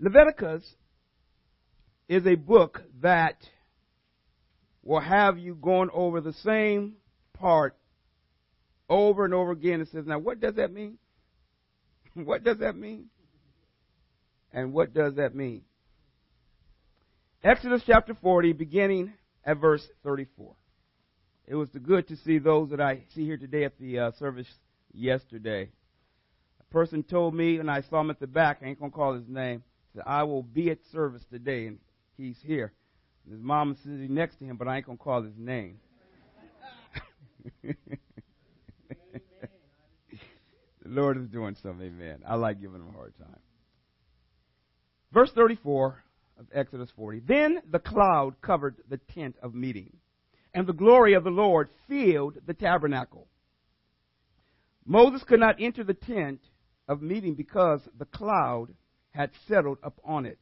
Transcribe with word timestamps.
Leviticus 0.00 0.62
is 2.08 2.26
a 2.26 2.36
book 2.36 2.82
that 3.02 3.36
will 4.82 5.00
have 5.00 5.38
you 5.38 5.54
going 5.54 5.90
over 5.92 6.20
the 6.20 6.32
same 6.32 6.94
part 7.34 7.76
over 8.88 9.24
and 9.24 9.34
over 9.34 9.52
again. 9.52 9.80
It 9.80 9.88
says, 9.92 10.06
now 10.06 10.18
what 10.18 10.40
does 10.40 10.54
that 10.54 10.72
mean? 10.72 10.98
what 12.14 12.44
does 12.44 12.58
that 12.58 12.76
mean? 12.76 13.06
And 14.52 14.72
what 14.72 14.94
does 14.94 15.16
that 15.16 15.34
mean? 15.34 15.62
Exodus 17.44 17.82
chapter 17.86 18.14
40, 18.14 18.52
beginning 18.54 19.12
at 19.44 19.58
verse 19.58 19.86
34. 20.04 20.54
It 21.46 21.54
was 21.54 21.68
good 21.68 22.08
to 22.08 22.16
see 22.16 22.38
those 22.38 22.70
that 22.70 22.80
I 22.80 23.02
see 23.14 23.24
here 23.24 23.36
today 23.36 23.64
at 23.64 23.78
the 23.78 23.98
uh, 23.98 24.10
service 24.18 24.46
yesterday. 24.92 25.70
A 26.60 26.72
person 26.72 27.02
told 27.02 27.34
me, 27.34 27.58
and 27.58 27.70
I 27.70 27.82
saw 27.82 28.00
him 28.00 28.10
at 28.10 28.20
the 28.20 28.26
back, 28.26 28.58
I 28.62 28.66
ain't 28.66 28.78
going 28.78 28.90
to 28.90 28.96
call 28.96 29.14
his 29.14 29.28
name, 29.28 29.62
said, 29.98 30.04
I 30.06 30.22
will 30.22 30.42
be 30.42 30.70
at 30.70 30.78
service 30.92 31.24
today, 31.30 31.66
and 31.66 31.78
he's 32.16 32.38
here. 32.44 32.72
And 33.24 33.34
his 33.34 33.42
mom 33.42 33.72
is 33.72 33.78
sitting 33.78 34.14
next 34.14 34.36
to 34.36 34.44
him, 34.44 34.56
but 34.56 34.68
I 34.68 34.76
ain't 34.76 34.86
going 34.86 34.98
to 34.98 35.04
call 35.04 35.22
his 35.22 35.36
name. 35.36 35.78
the 37.62 37.74
Lord 40.84 41.18
is 41.18 41.28
doing 41.28 41.56
something, 41.62 41.86
amen. 41.86 42.22
I 42.26 42.36
like 42.36 42.60
giving 42.60 42.80
him 42.80 42.88
a 42.88 42.96
hard 42.96 43.14
time. 43.18 43.40
Verse 45.12 45.30
34 45.34 46.02
of 46.38 46.46
Exodus 46.54 46.90
40. 46.96 47.22
Then 47.26 47.60
the 47.70 47.78
cloud 47.78 48.40
covered 48.40 48.76
the 48.88 48.98
tent 49.14 49.36
of 49.42 49.54
meeting, 49.54 49.96
and 50.54 50.66
the 50.66 50.72
glory 50.72 51.14
of 51.14 51.24
the 51.24 51.30
Lord 51.30 51.68
filled 51.88 52.38
the 52.46 52.54
tabernacle. 52.54 53.26
Moses 54.84 55.22
could 55.24 55.40
not 55.40 55.56
enter 55.60 55.84
the 55.84 55.94
tent 55.94 56.40
of 56.86 57.02
meeting 57.02 57.34
because 57.34 57.80
the 57.98 58.06
cloud 58.06 58.68
had 59.18 59.30
settled 59.48 59.78
upon 59.82 60.26
it, 60.26 60.38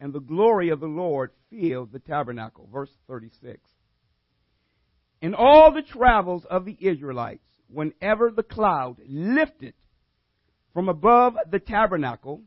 and 0.00 0.12
the 0.12 0.18
glory 0.18 0.70
of 0.70 0.80
the 0.80 0.88
Lord 0.88 1.30
filled 1.48 1.92
the 1.92 2.00
tabernacle. 2.00 2.68
Verse 2.72 2.90
36. 3.06 3.60
In 5.22 5.36
all 5.36 5.72
the 5.72 5.82
travels 5.82 6.44
of 6.50 6.64
the 6.64 6.76
Israelites, 6.80 7.46
whenever 7.68 8.32
the 8.32 8.42
cloud 8.42 8.96
lifted 9.08 9.74
from 10.74 10.88
above 10.88 11.36
the 11.48 11.60
tabernacle, 11.60 12.42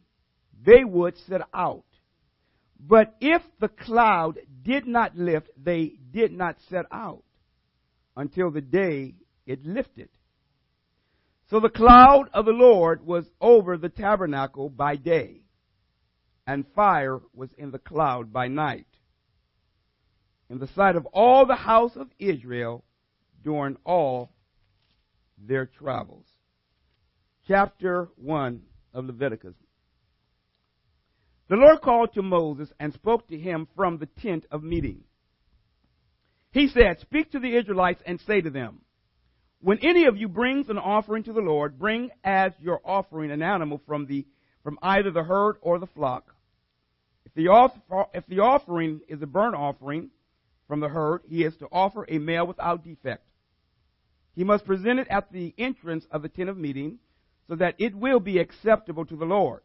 they 0.61 0.83
would 0.83 1.17
set 1.19 1.41
out. 1.53 1.85
But 2.77 3.15
if 3.21 3.41
the 3.61 3.69
cloud 3.69 4.39
did 4.61 4.87
not 4.87 5.15
lift, 5.15 5.49
they 5.55 5.93
did 6.11 6.33
not 6.33 6.57
set 6.69 6.85
out 6.91 7.23
until 8.17 8.51
the 8.51 8.61
day 8.61 9.15
it 9.45 9.65
lifted. 9.65 10.09
So 11.49 11.59
the 11.59 11.69
cloud 11.69 12.29
of 12.31 12.45
the 12.45 12.51
Lord 12.51 13.05
was 13.05 13.25
over 13.41 13.75
the 13.75 13.89
tabernacle 13.89 14.69
by 14.69 14.95
day, 14.97 15.41
and 16.45 16.65
fire 16.75 17.19
was 17.33 17.49
in 17.57 17.71
the 17.71 17.79
cloud 17.79 18.31
by 18.31 18.47
night, 18.47 18.85
in 20.49 20.59
the 20.59 20.67
sight 20.67 20.95
of 20.95 21.07
all 21.07 21.47
the 21.47 21.55
house 21.55 21.95
of 21.95 22.09
Israel 22.19 22.83
during 23.43 23.77
all 23.83 24.31
their 25.39 25.65
travels. 25.65 26.25
Chapter 27.47 28.09
1 28.17 28.61
of 28.93 29.05
Leviticus. 29.05 29.55
The 31.47 31.55
Lord 31.55 31.81
called 31.81 32.13
to 32.13 32.21
Moses 32.21 32.71
and 32.79 32.93
spoke 32.93 33.27
to 33.29 33.37
him 33.37 33.67
from 33.75 33.97
the 33.97 34.05
tent 34.21 34.45
of 34.51 34.61
meeting. 34.61 35.03
He 36.51 36.67
said, 36.67 36.99
Speak 36.99 37.31
to 37.31 37.39
the 37.39 37.55
Israelites 37.55 38.03
and 38.05 38.19
say 38.21 38.41
to 38.41 38.51
them, 38.51 38.81
When 39.61 39.79
any 39.79 40.05
of 40.05 40.15
you 40.17 40.29
brings 40.29 40.69
an 40.69 40.77
offering 40.77 41.23
to 41.23 41.33
the 41.33 41.41
Lord, 41.41 41.77
bring 41.77 42.11
as 42.23 42.53
your 42.59 42.79
offering 42.85 43.31
an 43.31 43.41
animal 43.41 43.81
from 43.85 44.05
the 44.05 44.25
from 44.63 44.79
either 44.81 45.11
the 45.11 45.23
herd 45.23 45.55
or 45.61 45.79
the 45.79 45.87
flock. 45.87 46.35
If 47.25 47.33
the, 47.33 47.47
offer, 47.47 48.05
if 48.13 48.25
the 48.27 48.39
offering 48.39 49.01
is 49.07 49.21
a 49.21 49.27
burnt 49.27 49.55
offering 49.55 50.09
from 50.67 50.79
the 50.79 50.89
herd, 50.89 51.21
he 51.29 51.43
is 51.43 51.55
to 51.57 51.67
offer 51.71 52.05
a 52.07 52.17
male 52.17 52.45
without 52.45 52.83
defect. 52.83 53.25
He 54.35 54.43
must 54.43 54.65
present 54.65 54.99
it 54.99 55.07
at 55.09 55.31
the 55.31 55.53
entrance 55.57 56.05
of 56.11 56.21
the 56.21 56.29
tent 56.29 56.49
of 56.49 56.57
meeting, 56.57 56.99
so 57.47 57.55
that 57.55 57.75
it 57.77 57.95
will 57.95 58.19
be 58.19 58.37
acceptable 58.37 59.05
to 59.05 59.15
the 59.15 59.25
Lord. 59.25 59.61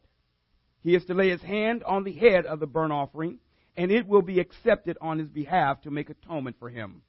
He 0.83 0.95
is 0.95 1.05
to 1.07 1.15
lay 1.15 1.31
his 1.31 1.43
hand 1.43 1.83
on 1.85 2.05
the 2.05 2.13
head 2.13 2.47
of 2.47 2.61
the 2.61 2.67
burnt 2.67 2.93
offering, 2.93 3.39
and 3.77 3.91
it 3.91 4.07
will 4.07 4.23
be 4.23 4.41
accepted 4.41 4.97
on 5.01 5.19
his 5.19 5.29
behalf 5.29 5.83
to 5.83 5.91
make 5.91 6.09
atonement 6.09 6.57
for 6.59 6.71
him. 6.71 7.03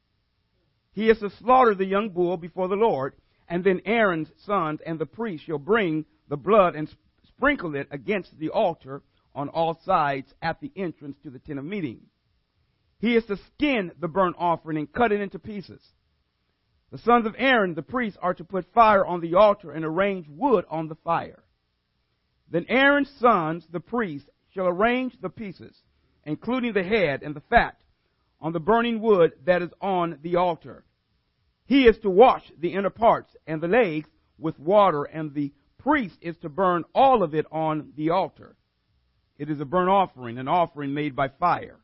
He 0.96 1.10
is 1.10 1.20
to 1.20 1.30
slaughter 1.30 1.76
the 1.76 1.86
young 1.86 2.10
bull 2.10 2.38
before 2.38 2.70
the 2.70 2.78
Lord, 2.78 3.16
and 3.50 3.66
then 3.66 3.82
Aaron's 3.86 4.32
sons 4.46 4.80
and 4.86 4.98
the 4.98 5.06
priest 5.06 5.44
shall 5.44 5.58
bring 5.58 6.06
the 6.30 6.38
blood 6.38 6.74
and 6.74 6.90
sprinkle 7.28 7.76
it 7.76 7.90
against 7.92 8.40
the 8.40 8.50
altar 8.50 9.04
on 9.36 9.50
all 9.50 9.78
sides 9.84 10.34
at 10.42 10.62
the 10.62 10.72
entrance 10.78 11.18
to 11.22 11.30
the 11.30 11.40
tent 11.40 11.60
of 11.60 11.66
meeting. 11.66 12.00
He 13.00 13.18
is 13.18 13.26
to 13.26 13.36
skin 13.36 13.92
the 14.00 14.08
burnt 14.08 14.38
offering 14.40 14.78
and 14.78 14.92
cut 14.92 15.12
it 15.12 15.20
into 15.20 15.38
pieces. 15.38 15.82
The 16.92 16.98
sons 17.00 17.26
of 17.26 17.36
Aaron, 17.38 17.74
the 17.74 17.82
priests, 17.82 18.18
are 18.22 18.34
to 18.34 18.46
put 18.46 18.74
fire 18.74 19.06
on 19.06 19.20
the 19.20 19.36
altar 19.36 19.72
and 19.74 19.84
arrange 19.84 20.30
wood 20.30 20.64
on 20.70 20.88
the 20.88 20.96
fire. 20.96 21.44
Then 22.50 22.66
Aaron's 22.70 23.10
sons, 23.20 23.68
the 23.70 23.82
priests, 23.82 24.30
shall 24.54 24.68
arrange 24.68 25.20
the 25.20 25.30
pieces, 25.30 25.78
including 26.24 26.72
the 26.72 26.84
head 26.84 27.22
and 27.22 27.36
the 27.36 27.42
fat, 27.42 27.76
on 28.46 28.54
the 28.54 28.60
burning 28.60 29.02
wood 29.02 29.34
that 29.46 29.62
is 29.62 29.72
on 29.82 30.20
the 30.22 30.36
altar. 30.36 30.86
He 31.66 31.88
is 31.88 31.98
to 32.04 32.10
wash 32.10 32.44
the 32.60 32.74
inner 32.74 32.90
parts 32.90 33.36
and 33.48 33.60
the 33.60 33.68
legs 33.68 34.08
with 34.38 34.60
water, 34.60 35.04
and 35.04 35.34
the 35.34 35.52
priest 35.80 36.18
is 36.22 36.38
to 36.38 36.50
burn 36.50 36.84
all 36.94 37.24
of 37.24 37.34
it 37.34 37.46
on 37.52 37.92
the 37.98 38.12
altar. 38.12 38.56
It 39.38 39.50
is 39.50 39.60
a 39.60 39.66
burnt 39.66 39.90
offering, 39.90 40.38
an 40.38 40.48
offering 40.48 40.94
made 40.94 41.16
by 41.16 41.28
fire, 41.28 41.80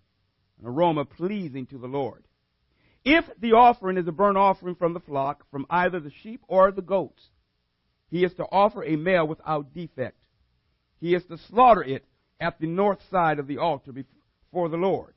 an 0.62 0.68
aroma 0.68 1.04
pleasing 1.06 1.66
to 1.66 1.78
the 1.78 1.88
Lord. 1.88 2.24
If 3.04 3.26
the 3.40 3.54
offering 3.54 3.98
is 3.98 4.08
a 4.08 4.12
burnt 4.12 4.38
offering 4.38 4.76
from 4.76 4.94
the 4.94 5.00
flock, 5.00 5.44
from 5.50 5.66
either 5.70 6.00
the 6.00 6.14
sheep 6.22 6.44
or 6.48 6.72
the 6.72 6.82
goats, 6.82 7.30
he 8.10 8.24
is 8.24 8.34
to 8.36 8.46
offer 8.52 8.84
a 8.84 8.96
male 8.96 9.28
without 9.28 9.74
defect 9.74 10.22
he 11.02 11.16
is 11.16 11.26
to 11.26 11.38
slaughter 11.50 11.84
it 11.84 12.06
at 12.40 12.60
the 12.60 12.68
north 12.68 13.00
side 13.10 13.40
of 13.40 13.48
the 13.48 13.58
altar 13.58 13.92
before 13.92 14.70
the 14.70 14.78
Lord. 14.78 15.16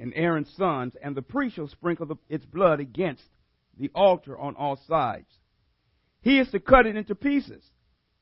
And 0.00 0.14
Aaron's 0.16 0.50
sons 0.56 0.94
and 1.02 1.14
the 1.14 1.22
priest 1.22 1.56
shall 1.56 1.68
sprinkle 1.68 2.06
the, 2.06 2.16
its 2.30 2.46
blood 2.46 2.80
against 2.80 3.22
the 3.78 3.90
altar 3.94 4.36
on 4.36 4.56
all 4.56 4.76
sides. 4.88 5.28
He 6.22 6.38
is 6.38 6.50
to 6.50 6.58
cut 6.58 6.86
it 6.86 6.96
into 6.96 7.14
pieces, 7.14 7.62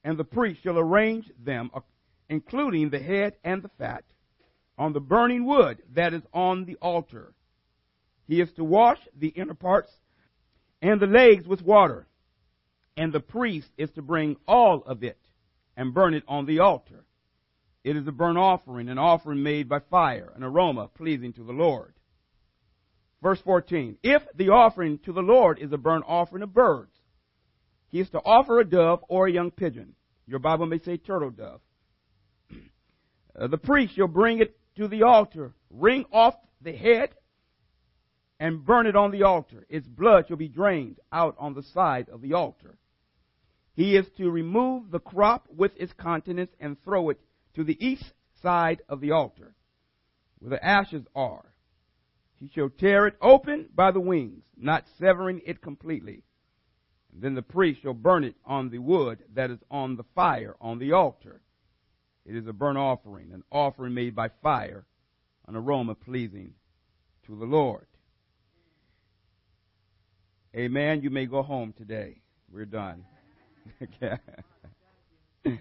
and 0.02 0.18
the 0.18 0.24
priest 0.24 0.62
shall 0.62 0.76
arrange 0.76 1.30
them, 1.38 1.70
uh, 1.72 1.80
including 2.28 2.90
the 2.90 2.98
head 2.98 3.34
and 3.44 3.62
the 3.62 3.70
fat, 3.78 4.04
on 4.76 4.92
the 4.92 5.00
burning 5.00 5.46
wood 5.46 5.78
that 5.94 6.12
is 6.12 6.22
on 6.34 6.64
the 6.64 6.76
altar. 6.82 7.32
He 8.26 8.40
is 8.40 8.52
to 8.54 8.64
wash 8.64 8.98
the 9.16 9.28
inner 9.28 9.54
parts 9.54 9.92
and 10.82 11.00
the 11.00 11.06
legs 11.06 11.46
with 11.46 11.62
water, 11.62 12.06
and 12.96 13.12
the 13.12 13.20
priest 13.20 13.70
is 13.76 13.90
to 13.92 14.02
bring 14.02 14.36
all 14.46 14.82
of 14.84 15.04
it 15.04 15.18
and 15.76 15.94
burn 15.94 16.14
it 16.14 16.24
on 16.26 16.44
the 16.46 16.58
altar. 16.58 17.04
It 17.84 17.96
is 17.96 18.06
a 18.06 18.12
burnt 18.12 18.38
offering, 18.38 18.88
an 18.88 18.98
offering 18.98 19.42
made 19.42 19.68
by 19.68 19.80
fire, 19.90 20.32
an 20.34 20.42
aroma 20.42 20.88
pleasing 20.88 21.32
to 21.34 21.44
the 21.44 21.52
Lord. 21.52 21.94
Verse 23.22 23.40
14. 23.44 23.98
If 24.02 24.22
the 24.36 24.50
offering 24.50 24.98
to 25.04 25.12
the 25.12 25.22
Lord 25.22 25.58
is 25.58 25.72
a 25.72 25.78
burnt 25.78 26.04
offering 26.06 26.42
of 26.42 26.54
birds, 26.54 26.92
he 27.88 28.00
is 28.00 28.10
to 28.10 28.18
offer 28.18 28.60
a 28.60 28.64
dove 28.64 29.04
or 29.08 29.26
a 29.26 29.32
young 29.32 29.50
pigeon. 29.50 29.94
Your 30.26 30.38
Bible 30.38 30.66
may 30.66 30.78
say 30.78 30.96
turtle 30.96 31.30
dove. 31.30 31.60
Uh, 33.38 33.46
the 33.46 33.58
priest 33.58 33.94
shall 33.94 34.08
bring 34.08 34.40
it 34.40 34.58
to 34.74 34.88
the 34.88 35.04
altar, 35.04 35.52
wring 35.70 36.04
off 36.12 36.34
the 36.60 36.72
head, 36.72 37.10
and 38.40 38.64
burn 38.64 38.86
it 38.86 38.96
on 38.96 39.12
the 39.12 39.22
altar. 39.22 39.64
Its 39.68 39.86
blood 39.86 40.26
shall 40.26 40.36
be 40.36 40.48
drained 40.48 40.98
out 41.12 41.36
on 41.38 41.54
the 41.54 41.62
side 41.62 42.08
of 42.08 42.20
the 42.20 42.32
altar. 42.32 42.76
He 43.74 43.96
is 43.96 44.06
to 44.16 44.28
remove 44.28 44.90
the 44.90 44.98
crop 44.98 45.46
with 45.54 45.70
its 45.76 45.92
contents 45.92 46.52
and 46.58 46.82
throw 46.82 47.10
it 47.10 47.20
to 47.58 47.64
the 47.64 47.84
east 47.84 48.12
side 48.40 48.80
of 48.88 49.00
the 49.00 49.10
altar, 49.10 49.52
where 50.38 50.50
the 50.50 50.64
ashes 50.64 51.02
are. 51.16 51.44
He 52.36 52.48
shall 52.54 52.70
tear 52.70 53.08
it 53.08 53.16
open 53.20 53.68
by 53.74 53.90
the 53.90 53.98
wings, 53.98 54.44
not 54.56 54.84
severing 55.00 55.40
it 55.44 55.60
completely. 55.60 56.22
And 57.12 57.20
then 57.20 57.34
the 57.34 57.42
priest 57.42 57.82
shall 57.82 57.94
burn 57.94 58.22
it 58.22 58.36
on 58.44 58.70
the 58.70 58.78
wood 58.78 59.24
that 59.34 59.50
is 59.50 59.58
on 59.72 59.96
the 59.96 60.04
fire 60.14 60.54
on 60.60 60.78
the 60.78 60.92
altar. 60.92 61.40
It 62.24 62.36
is 62.36 62.46
a 62.46 62.52
burnt 62.52 62.78
offering, 62.78 63.32
an 63.32 63.42
offering 63.50 63.92
made 63.92 64.14
by 64.14 64.28
fire, 64.40 64.86
an 65.48 65.56
aroma 65.56 65.96
pleasing 65.96 66.54
to 67.26 67.34
the 67.36 67.44
Lord. 67.44 67.88
Amen. 70.54 71.02
You 71.02 71.10
may 71.10 71.26
go 71.26 71.42
home 71.42 71.74
today. 71.76 72.20
We're 72.52 72.66
done. 72.66 73.04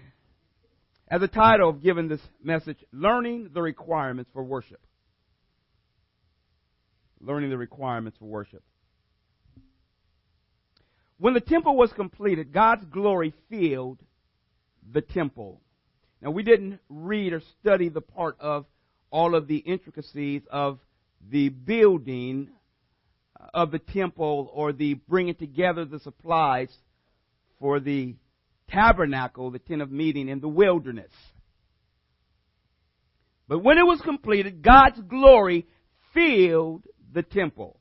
As 1.10 1.22
a 1.22 1.28
title 1.28 1.70
of 1.70 1.82
giving 1.82 2.08
this 2.08 2.20
message, 2.42 2.76
Learning 2.92 3.48
the 3.54 3.62
Requirements 3.62 4.30
for 4.34 4.44
Worship. 4.44 4.80
Learning 7.20 7.48
the 7.48 7.56
Requirements 7.56 8.18
for 8.18 8.26
Worship. 8.26 8.62
When 11.16 11.32
the 11.32 11.40
temple 11.40 11.76
was 11.76 11.90
completed, 11.94 12.52
God's 12.52 12.84
glory 12.84 13.32
filled 13.48 13.98
the 14.92 15.00
temple. 15.00 15.62
Now, 16.20 16.30
we 16.30 16.42
didn't 16.42 16.78
read 16.90 17.32
or 17.32 17.42
study 17.60 17.88
the 17.88 18.02
part 18.02 18.36
of 18.38 18.66
all 19.10 19.34
of 19.34 19.48
the 19.48 19.56
intricacies 19.56 20.42
of 20.50 20.78
the 21.30 21.48
building 21.48 22.50
of 23.54 23.70
the 23.70 23.78
temple 23.78 24.50
or 24.52 24.72
the 24.72 24.94
bringing 24.94 25.34
together 25.34 25.86
the 25.86 26.00
supplies 26.00 26.68
for 27.58 27.80
the 27.80 28.14
tabernacle, 28.68 29.50
the 29.50 29.58
tent 29.58 29.82
of 29.82 29.90
meeting 29.90 30.28
in 30.28 30.40
the 30.40 30.48
wilderness. 30.48 31.12
But 33.48 33.60
when 33.60 33.78
it 33.78 33.86
was 33.86 34.00
completed, 34.02 34.62
God's 34.62 35.00
glory 35.00 35.66
filled 36.12 36.84
the 37.12 37.22
temple. 37.22 37.80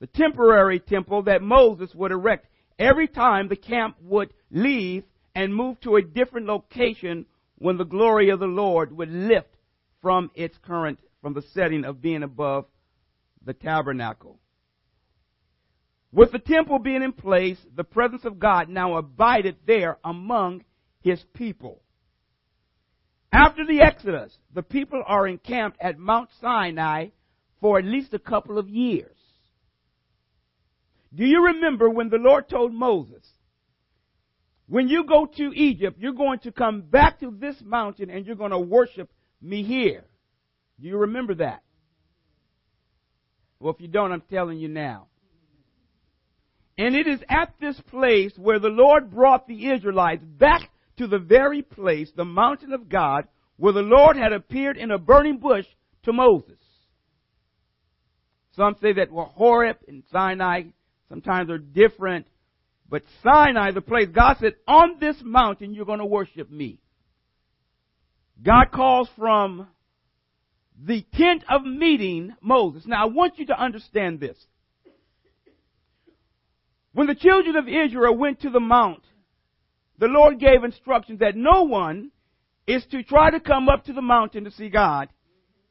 The 0.00 0.06
temporary 0.06 0.80
temple 0.80 1.22
that 1.22 1.42
Moses 1.42 1.94
would 1.94 2.12
erect 2.12 2.46
every 2.78 3.08
time 3.08 3.48
the 3.48 3.56
camp 3.56 3.96
would 4.02 4.34
leave 4.50 5.04
and 5.34 5.54
move 5.54 5.80
to 5.80 5.96
a 5.96 6.02
different 6.02 6.46
location 6.46 7.26
when 7.56 7.78
the 7.78 7.84
glory 7.84 8.30
of 8.30 8.40
the 8.40 8.46
Lord 8.46 8.94
would 8.96 9.10
lift 9.10 9.48
from 10.02 10.30
its 10.34 10.58
current, 10.58 10.98
from 11.22 11.32
the 11.32 11.42
setting 11.54 11.84
of 11.84 12.02
being 12.02 12.22
above 12.22 12.66
the 13.44 13.54
tabernacle. 13.54 14.38
With 16.14 16.30
the 16.30 16.38
temple 16.38 16.78
being 16.78 17.02
in 17.02 17.12
place, 17.12 17.58
the 17.74 17.82
presence 17.82 18.24
of 18.24 18.38
God 18.38 18.68
now 18.68 18.96
abided 18.96 19.56
there 19.66 19.98
among 20.04 20.62
his 21.00 21.20
people. 21.34 21.82
After 23.32 23.66
the 23.66 23.80
Exodus, 23.80 24.32
the 24.54 24.62
people 24.62 25.02
are 25.04 25.26
encamped 25.26 25.76
at 25.80 25.98
Mount 25.98 26.30
Sinai 26.40 27.08
for 27.60 27.80
at 27.80 27.84
least 27.84 28.14
a 28.14 28.20
couple 28.20 28.58
of 28.58 28.68
years. 28.68 29.16
Do 31.12 31.24
you 31.24 31.46
remember 31.46 31.90
when 31.90 32.10
the 32.10 32.18
Lord 32.18 32.48
told 32.48 32.72
Moses, 32.72 33.28
when 34.68 34.86
you 34.88 35.04
go 35.06 35.26
to 35.26 35.52
Egypt, 35.52 35.98
you're 35.98 36.12
going 36.12 36.38
to 36.40 36.52
come 36.52 36.82
back 36.82 37.18
to 37.20 37.36
this 37.36 37.56
mountain 37.60 38.08
and 38.08 38.24
you're 38.24 38.36
going 38.36 38.52
to 38.52 38.58
worship 38.58 39.10
me 39.42 39.64
here. 39.64 40.04
Do 40.80 40.86
you 40.86 40.98
remember 40.98 41.34
that? 41.36 41.62
Well, 43.58 43.74
if 43.74 43.80
you 43.80 43.88
don't, 43.88 44.12
I'm 44.12 44.22
telling 44.30 44.58
you 44.58 44.68
now. 44.68 45.08
And 46.76 46.96
it 46.96 47.06
is 47.06 47.20
at 47.28 47.54
this 47.60 47.80
place 47.88 48.32
where 48.36 48.58
the 48.58 48.68
Lord 48.68 49.10
brought 49.10 49.46
the 49.46 49.70
Israelites 49.70 50.24
back 50.24 50.70
to 50.96 51.06
the 51.06 51.18
very 51.18 51.62
place, 51.62 52.10
the 52.16 52.24
mountain 52.24 52.72
of 52.72 52.88
God, 52.88 53.26
where 53.56 53.72
the 53.72 53.82
Lord 53.82 54.16
had 54.16 54.32
appeared 54.32 54.76
in 54.76 54.90
a 54.90 54.98
burning 54.98 55.38
bush 55.38 55.66
to 56.04 56.12
Moses. 56.12 56.58
Some 58.56 58.76
say 58.80 58.92
that 58.94 59.12
well, 59.12 59.32
Horeb 59.34 59.76
and 59.88 60.02
Sinai 60.10 60.62
sometimes 61.08 61.50
are 61.50 61.58
different, 61.58 62.26
but 62.88 63.02
Sinai, 63.22 63.72
the 63.72 63.80
place, 63.80 64.08
God 64.12 64.36
said, 64.40 64.54
on 64.66 64.98
this 65.00 65.16
mountain 65.22 65.74
you're 65.74 65.84
going 65.84 65.98
to 65.98 66.06
worship 66.06 66.50
me. 66.50 66.80
God 68.42 68.66
calls 68.72 69.08
from 69.16 69.68
the 70.80 71.04
tent 71.14 71.44
of 71.48 71.62
meeting 71.64 72.34
Moses. 72.40 72.84
Now 72.86 73.04
I 73.04 73.06
want 73.06 73.38
you 73.38 73.46
to 73.46 73.60
understand 73.60 74.20
this. 74.20 74.36
When 76.94 77.08
the 77.08 77.14
children 77.16 77.56
of 77.56 77.68
Israel 77.68 78.16
went 78.16 78.40
to 78.40 78.50
the 78.50 78.60
mount, 78.60 79.02
the 79.98 80.06
Lord 80.06 80.38
gave 80.38 80.64
instructions 80.64 81.18
that 81.20 81.36
no 81.36 81.64
one 81.64 82.12
is 82.66 82.84
to 82.92 83.02
try 83.02 83.30
to 83.30 83.40
come 83.40 83.68
up 83.68 83.84
to 83.84 83.92
the 83.92 84.00
mountain 84.00 84.44
to 84.44 84.50
see 84.52 84.70
God. 84.70 85.08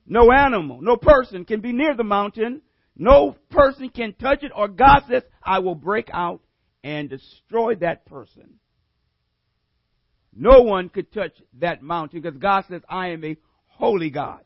No 0.05 0.31
animal, 0.31 0.81
no 0.81 0.97
person 0.97 1.45
can 1.45 1.61
be 1.61 1.71
near 1.71 1.95
the 1.95 2.03
mountain. 2.03 2.61
No 2.95 3.35
person 3.49 3.89
can 3.89 4.13
touch 4.13 4.43
it 4.43 4.51
or 4.55 4.67
God 4.67 5.03
says, 5.09 5.23
I 5.41 5.59
will 5.59 5.75
break 5.75 6.09
out 6.13 6.41
and 6.83 7.09
destroy 7.09 7.75
that 7.75 8.05
person. 8.05 8.59
No 10.35 10.61
one 10.61 10.89
could 10.89 11.11
touch 11.11 11.33
that 11.59 11.81
mountain 11.81 12.21
because 12.21 12.37
God 12.37 12.65
says, 12.69 12.81
I 12.89 13.09
am 13.09 13.23
a 13.23 13.37
holy 13.67 14.09
God. 14.09 14.41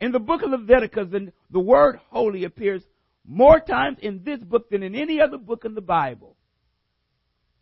In 0.00 0.12
the 0.12 0.18
book 0.18 0.42
of 0.42 0.50
Leviticus, 0.50 1.08
the 1.50 1.60
word 1.60 1.98
holy 2.10 2.44
appears 2.44 2.82
more 3.26 3.60
times 3.60 3.98
in 4.02 4.22
this 4.24 4.40
book 4.40 4.70
than 4.70 4.82
in 4.82 4.94
any 4.94 5.20
other 5.20 5.38
book 5.38 5.64
in 5.64 5.74
the 5.74 5.80
Bible. 5.80 6.36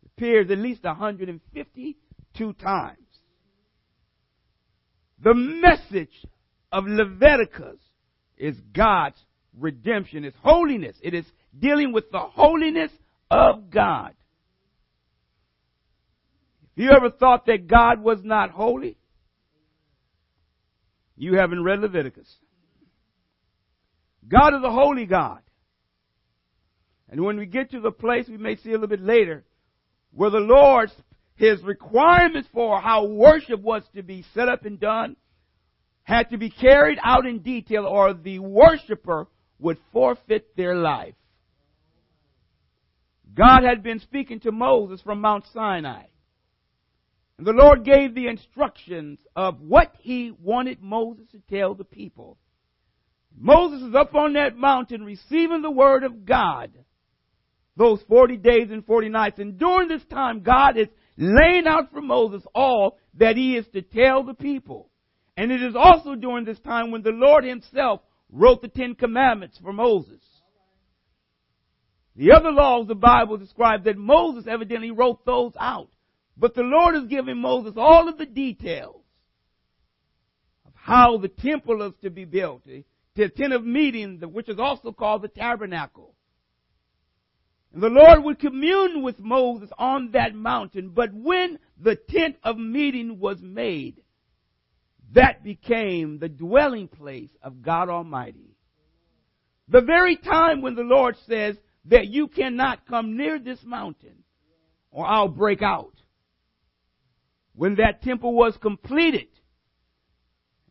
It 0.03 0.11
appears 0.17 0.51
at 0.51 0.59
least 0.59 0.85
152 0.85 2.53
times. 2.55 2.99
The 5.23 5.35
message 5.35 6.27
of 6.73 6.85
Leviticus 6.87 7.79
is 8.37 8.57
God's 8.73 9.19
redemption, 9.57 10.25
is 10.25 10.35
holiness. 10.43 10.97
It 11.01 11.15
is 11.15 11.25
dealing 11.57 11.93
with 11.93 12.11
the 12.11 12.19
holiness 12.19 12.91
of 13.31 13.71
God. 13.71 14.15
If 16.75 16.85
you 16.85 16.91
ever 16.91 17.11
thought 17.11 17.47
that 17.47 17.69
God 17.69 18.03
was 18.03 18.19
not 18.25 18.51
holy, 18.51 18.97
you 21.17 21.35
haven't 21.35 21.63
read 21.63 21.81
Leviticus. 21.81 22.29
God 24.27 24.57
is 24.57 24.65
a 24.65 24.71
holy 24.71 25.07
God. 25.07 25.41
And 27.13 27.23
when 27.23 27.37
we 27.37 27.45
get 27.45 27.71
to 27.73 27.81
the 27.81 27.91
place 27.91 28.27
we 28.27 28.39
may 28.39 28.57
see 28.57 28.71
a 28.71 28.73
little 28.73 28.89
bit 28.89 29.03
later, 29.03 29.45
where 30.13 30.31
the 30.31 30.39
Lord's, 30.39 30.95
His 31.35 31.63
requirements 31.63 32.49
for 32.55 32.81
how 32.81 33.05
worship 33.05 33.61
was 33.61 33.83
to 33.95 34.03
be 34.03 34.25
set 34.33 34.49
up 34.49 34.65
and 34.65 34.81
done, 34.81 35.17
had 36.05 36.31
to 36.31 36.39
be 36.39 36.49
carried 36.49 36.99
out 37.05 37.27
in 37.27 37.41
detail 37.41 37.85
or 37.85 38.15
the 38.15 38.39
worshiper 38.39 39.29
would 39.59 39.77
forfeit 39.93 40.57
their 40.57 40.75
life. 40.75 41.15
God 43.35 43.63
had 43.63 43.83
been 43.83 44.01
speaking 44.01 44.41
to 44.41 44.51
Moses 44.51 45.03
from 45.03 45.21
Mount 45.21 45.45
Sinai. 45.53 46.05
And 47.37 47.47
the 47.47 47.53
Lord 47.53 47.85
gave 47.85 48.15
the 48.15 48.29
instructions 48.29 49.19
of 49.37 49.61
what 49.61 49.93
he 50.01 50.33
wanted 50.43 50.83
Moses 50.83 51.27
to 51.33 51.43
tell 51.55 51.75
the 51.75 51.85
people. 51.85 52.39
Moses 53.37 53.83
is 53.83 53.95
up 53.95 54.15
on 54.15 54.33
that 54.33 54.57
mountain 54.57 55.05
receiving 55.05 55.61
the 55.61 55.71
word 55.71 56.05
of 56.05 56.25
God 56.25 56.73
those 57.77 58.01
40 58.09 58.37
days 58.37 58.71
and 58.71 58.85
40 58.85 59.09
nights. 59.09 59.39
And 59.39 59.59
during 59.59 59.89
this 59.89 60.05
time, 60.11 60.41
God 60.43 60.77
is 60.77 60.89
laying 61.17 61.67
out 61.67 61.93
for 61.93 62.01
Moses 62.01 62.43
all 62.55 62.99
that 63.19 63.37
he 63.37 63.57
is 63.57 63.67
to 63.73 63.83
tell 63.83 64.25
the 64.25 64.35
people. 64.35 64.89
And 65.37 65.51
it 65.51 65.63
is 65.63 65.75
also 65.77 66.15
during 66.15 66.45
this 66.45 66.61
time 66.61 66.91
when 66.91 67.03
the 67.03 67.11
Lord 67.11 67.45
himself 67.45 68.01
wrote 68.31 68.63
the 68.63 68.69
Ten 68.69 68.95
Commandments 68.95 69.59
for 69.63 69.73
Moses. 69.73 70.21
The 72.17 72.33
other 72.33 72.51
laws 72.51 72.89
the 72.89 72.95
Bible 72.95 73.39
describe 73.39 73.85
that 73.85 73.97
Moses 73.97 74.47
evidently 74.47 74.91
wrote 74.91 75.25
those 75.25 75.53
out. 75.59 75.89
But 76.37 76.55
the 76.55 76.63
Lord 76.63 76.95
is 76.97 77.09
giving 77.09 77.39
Moses 77.39 77.75
all 77.77 78.09
of 78.09 78.19
the 78.19 78.27
details 78.27 79.03
of 80.67 80.73
how 80.75 81.19
the 81.19 81.29
temple 81.29 81.83
is 81.83 81.93
to 82.03 82.11
be 82.11 82.25
built, 82.25 82.63
the 82.65 83.29
tent 83.29 83.53
of 83.53 83.65
meeting, 83.65 84.21
which 84.33 84.49
is 84.49 84.59
also 84.59 84.93
called 84.93 85.23
the 85.23 85.29
tabernacle. 85.29 86.12
And 87.73 87.83
the 87.83 87.89
Lord 87.89 88.23
would 88.25 88.39
commune 88.39 89.03
with 89.03 89.19
Moses 89.19 89.71
on 89.79 90.11
that 90.13 90.35
mountain. 90.35 90.91
But 90.95 91.13
when 91.13 91.59
the 91.81 91.97
tent 91.97 92.37
of 92.43 92.59
meeting 92.59 93.19
was 93.19 93.41
made, 93.41 94.03
that 95.15 95.43
became 95.43 96.19
the 96.19 96.29
dwelling 96.29 96.89
place 96.89 97.31
of 97.43 97.63
God 97.63 97.89
Almighty. 97.89 98.57
The 99.69 99.81
very 99.81 100.17
time 100.17 100.61
when 100.61 100.75
the 100.75 100.83
Lord 100.83 101.17
says 101.27 101.57
that 101.87 102.09
you 102.09 102.29
cannot 102.29 102.87
come 102.87 103.17
near 103.17 103.39
this 103.39 103.63
mountain 103.65 104.23
or 104.91 105.07
I'll 105.07 105.29
break 105.29 105.63
out. 105.63 105.95
When 107.55 107.77
that 107.77 108.03
temple 108.03 108.35
was 108.35 108.57
completed, 108.61 109.29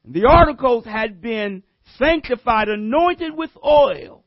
the 0.05 0.25
articles 0.25 0.86
had 0.86 1.22
been 1.22 1.63
sanctified, 1.98 2.70
anointed 2.70 3.36
with 3.36 3.51
oil, 3.63 4.24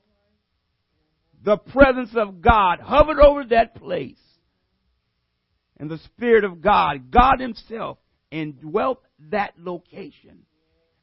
the 1.44 1.58
presence 1.58 2.10
of 2.16 2.40
God 2.40 2.80
hovered 2.80 3.20
over 3.20 3.44
that 3.44 3.74
place. 3.76 4.18
And 5.78 5.90
the 5.90 5.98
Spirit 5.98 6.44
of 6.44 6.62
God, 6.62 7.10
God 7.10 7.40
Himself, 7.40 7.98
indwelt 8.30 9.02
that 9.30 9.52
location. 9.58 10.46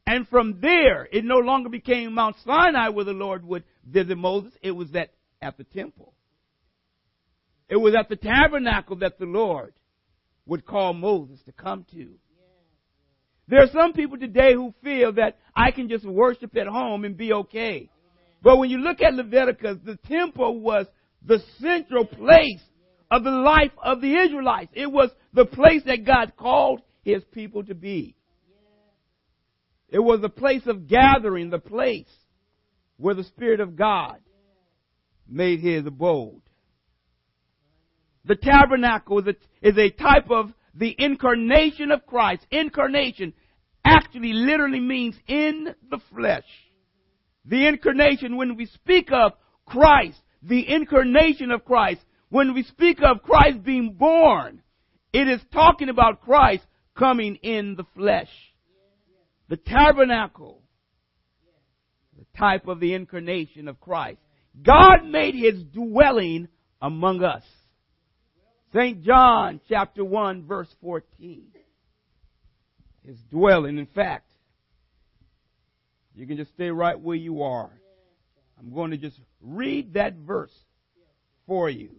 And 0.06 0.26
from 0.28 0.58
there, 0.60 1.08
it 1.12 1.24
no 1.24 1.38
longer 1.38 1.68
became 1.68 2.14
Mount 2.14 2.36
Sinai 2.44 2.88
where 2.88 3.04
the 3.04 3.12
Lord 3.12 3.44
would 3.46 3.62
visit 3.86 4.18
Moses. 4.18 4.52
It 4.62 4.72
was 4.72 4.90
that 4.92 5.10
at 5.40 5.56
the 5.58 5.64
temple. 5.64 6.12
It 7.68 7.76
was 7.76 7.94
at 7.94 8.08
the 8.08 8.16
tabernacle 8.16 8.96
that 8.96 9.18
the 9.18 9.26
Lord 9.26 9.74
would 10.46 10.66
call 10.66 10.92
Moses 10.92 11.40
to 11.46 11.52
come 11.52 11.86
to. 11.92 12.14
There 13.46 13.62
are 13.62 13.70
some 13.72 13.92
people 13.92 14.18
today 14.18 14.54
who 14.54 14.74
feel 14.82 15.12
that 15.14 15.38
I 15.54 15.70
can 15.70 15.88
just 15.88 16.04
worship 16.04 16.56
at 16.56 16.66
home 16.66 17.04
and 17.04 17.16
be 17.16 17.32
okay. 17.32 17.90
But 18.42 18.58
when 18.58 18.70
you 18.70 18.78
look 18.78 19.00
at 19.00 19.14
Leviticus, 19.14 19.78
the 19.84 19.98
temple 20.08 20.60
was 20.60 20.86
the 21.24 21.40
central 21.60 22.04
place 22.04 22.62
of 23.10 23.22
the 23.24 23.30
life 23.30 23.72
of 23.82 24.00
the 24.00 24.14
Israelites. 24.16 24.72
It 24.74 24.90
was 24.90 25.10
the 25.32 25.44
place 25.44 25.82
that 25.86 26.04
God 26.04 26.32
called 26.36 26.80
his 27.02 27.22
people 27.32 27.64
to 27.64 27.74
be. 27.74 28.16
It 29.88 30.00
was 30.00 30.20
a 30.24 30.28
place 30.28 30.66
of 30.66 30.88
gathering, 30.88 31.50
the 31.50 31.58
place 31.58 32.08
where 32.96 33.14
the 33.14 33.24
Spirit 33.24 33.60
of 33.60 33.76
God 33.76 34.16
made 35.28 35.60
his 35.60 35.86
abode. 35.86 36.40
The 38.24 38.36
tabernacle 38.36 39.18
is 39.18 39.26
a, 39.26 39.68
is 39.68 39.76
a 39.76 39.90
type 39.90 40.30
of 40.30 40.52
the 40.74 40.94
incarnation 40.96 41.90
of 41.90 42.06
Christ. 42.06 42.46
Incarnation 42.50 43.34
actually 43.84 44.32
literally 44.32 44.80
means 44.80 45.14
in 45.26 45.74
the 45.90 45.98
flesh. 46.14 46.44
The 47.44 47.66
incarnation, 47.66 48.36
when 48.36 48.56
we 48.56 48.66
speak 48.66 49.10
of 49.12 49.32
Christ, 49.66 50.20
the 50.42 50.68
incarnation 50.68 51.50
of 51.50 51.64
Christ, 51.64 52.00
when 52.28 52.54
we 52.54 52.62
speak 52.62 52.98
of 53.02 53.22
Christ 53.22 53.62
being 53.62 53.94
born, 53.94 54.62
it 55.12 55.28
is 55.28 55.40
talking 55.52 55.88
about 55.88 56.22
Christ 56.22 56.64
coming 56.96 57.36
in 57.36 57.74
the 57.76 57.84
flesh. 57.94 58.30
The 59.48 59.56
tabernacle, 59.56 60.62
the 62.18 62.24
type 62.38 62.68
of 62.68 62.80
the 62.80 62.94
incarnation 62.94 63.68
of 63.68 63.80
Christ. 63.80 64.20
God 64.62 65.04
made 65.04 65.34
his 65.34 65.62
dwelling 65.62 66.48
among 66.80 67.22
us. 67.22 67.44
St. 68.72 69.02
John 69.02 69.60
chapter 69.68 70.04
1 70.04 70.46
verse 70.46 70.74
14. 70.80 71.48
His 73.04 73.18
dwelling. 73.30 73.78
In 73.78 73.86
fact, 73.86 74.31
you 76.14 76.26
can 76.26 76.36
just 76.36 76.52
stay 76.52 76.70
right 76.70 76.98
where 76.98 77.16
you 77.16 77.42
are. 77.42 77.70
I'm 78.58 78.72
going 78.72 78.90
to 78.90 78.96
just 78.96 79.18
read 79.40 79.94
that 79.94 80.14
verse 80.14 80.54
for 81.46 81.68
you. 81.68 81.90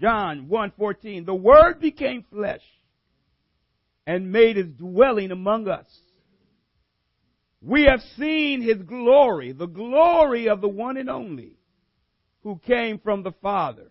John 0.00 0.46
1:14 0.48 1.26
The 1.26 1.34
word 1.34 1.80
became 1.80 2.24
flesh 2.30 2.62
and 4.06 4.32
made 4.32 4.56
his 4.56 4.68
dwelling 4.68 5.30
among 5.30 5.68
us. 5.68 5.86
We 7.62 7.84
have 7.84 8.00
seen 8.16 8.62
his 8.62 8.82
glory, 8.82 9.52
the 9.52 9.66
glory 9.66 10.48
of 10.48 10.60
the 10.60 10.68
one 10.68 10.96
and 10.96 11.10
only 11.10 11.56
who 12.42 12.58
came 12.66 12.98
from 12.98 13.22
the 13.22 13.32
Father, 13.42 13.90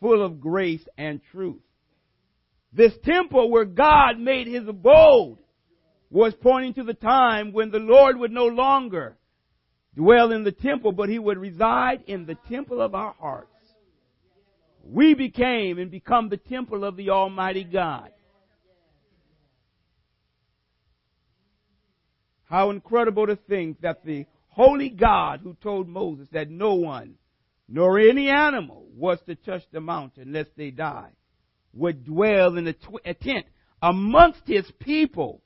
full 0.00 0.24
of 0.24 0.40
grace 0.40 0.86
and 0.96 1.20
truth. 1.32 1.62
This 2.72 2.92
temple 3.04 3.50
where 3.50 3.64
God 3.64 4.18
made 4.18 4.46
his 4.46 4.68
abode 4.68 5.38
was 6.14 6.32
pointing 6.40 6.72
to 6.72 6.84
the 6.84 6.94
time 6.94 7.52
when 7.52 7.72
the 7.72 7.80
Lord 7.80 8.16
would 8.16 8.30
no 8.30 8.46
longer 8.46 9.16
dwell 9.96 10.30
in 10.30 10.44
the 10.44 10.52
temple, 10.52 10.92
but 10.92 11.08
he 11.08 11.18
would 11.18 11.36
reside 11.36 12.04
in 12.06 12.24
the 12.24 12.36
temple 12.48 12.80
of 12.80 12.94
our 12.94 13.16
hearts. 13.18 13.50
We 14.84 15.14
became 15.14 15.80
and 15.80 15.90
become 15.90 16.28
the 16.28 16.36
temple 16.36 16.84
of 16.84 16.96
the 16.96 17.10
Almighty 17.10 17.64
God. 17.64 18.10
How 22.44 22.70
incredible 22.70 23.26
to 23.26 23.34
think 23.48 23.80
that 23.80 24.04
the 24.04 24.26
holy 24.50 24.90
God 24.90 25.40
who 25.42 25.56
told 25.60 25.88
Moses 25.88 26.28
that 26.30 26.48
no 26.48 26.74
one, 26.74 27.14
nor 27.68 27.98
any 27.98 28.28
animal, 28.28 28.86
was 28.94 29.18
to 29.26 29.34
touch 29.34 29.62
the 29.72 29.80
mountain 29.80 30.32
lest 30.32 30.50
they 30.56 30.70
die, 30.70 31.10
would 31.72 32.04
dwell 32.04 32.56
in 32.56 32.68
a, 32.68 32.72
tw- 32.72 33.02
a 33.04 33.14
tent 33.14 33.46
amongst 33.82 34.42
his 34.46 34.70
people. 34.78 35.40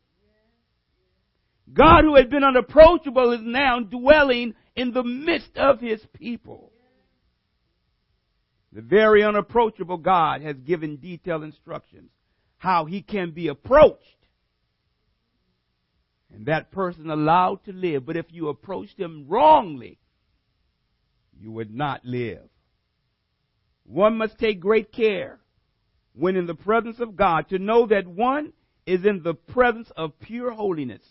God 1.72 2.04
who 2.04 2.16
had 2.16 2.30
been 2.30 2.44
unapproachable 2.44 3.32
is 3.32 3.40
now 3.42 3.80
dwelling 3.80 4.54
in 4.74 4.92
the 4.92 5.04
midst 5.04 5.56
of 5.56 5.80
his 5.80 6.00
people. 6.14 6.72
The 8.72 8.82
very 8.82 9.22
unapproachable 9.22 9.98
God 9.98 10.42
has 10.42 10.56
given 10.56 10.98
detailed 10.98 11.42
instructions 11.42 12.10
how 12.58 12.84
he 12.84 13.02
can 13.02 13.30
be 13.30 13.48
approached 13.48 14.18
and 16.32 16.46
that 16.46 16.70
person 16.70 17.10
allowed 17.10 17.64
to 17.64 17.72
live. 17.72 18.04
But 18.04 18.16
if 18.16 18.26
you 18.30 18.48
approached 18.48 18.98
him 18.98 19.26
wrongly, 19.28 19.98
you 21.40 21.50
would 21.52 21.74
not 21.74 22.04
live. 22.04 22.48
One 23.84 24.18
must 24.18 24.38
take 24.38 24.60
great 24.60 24.92
care 24.92 25.40
when 26.14 26.36
in 26.36 26.46
the 26.46 26.54
presence 26.54 27.00
of 27.00 27.16
God 27.16 27.48
to 27.48 27.58
know 27.58 27.86
that 27.86 28.06
one 28.06 28.52
is 28.86 29.04
in 29.04 29.22
the 29.22 29.34
presence 29.34 29.90
of 29.96 30.18
pure 30.20 30.50
holiness. 30.50 31.02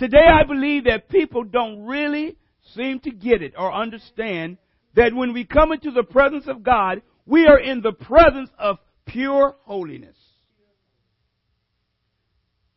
Today 0.00 0.16
I 0.32 0.44
believe 0.44 0.84
that 0.84 1.10
people 1.10 1.44
don't 1.44 1.84
really 1.84 2.38
seem 2.74 3.00
to 3.00 3.10
get 3.10 3.42
it 3.42 3.52
or 3.54 3.70
understand 3.70 4.56
that 4.94 5.12
when 5.12 5.34
we 5.34 5.44
come 5.44 5.72
into 5.72 5.90
the 5.90 6.02
presence 6.02 6.44
of 6.48 6.62
God, 6.62 7.02
we 7.26 7.46
are 7.46 7.58
in 7.58 7.82
the 7.82 7.92
presence 7.92 8.48
of 8.58 8.78
pure 9.04 9.56
holiness. 9.64 10.16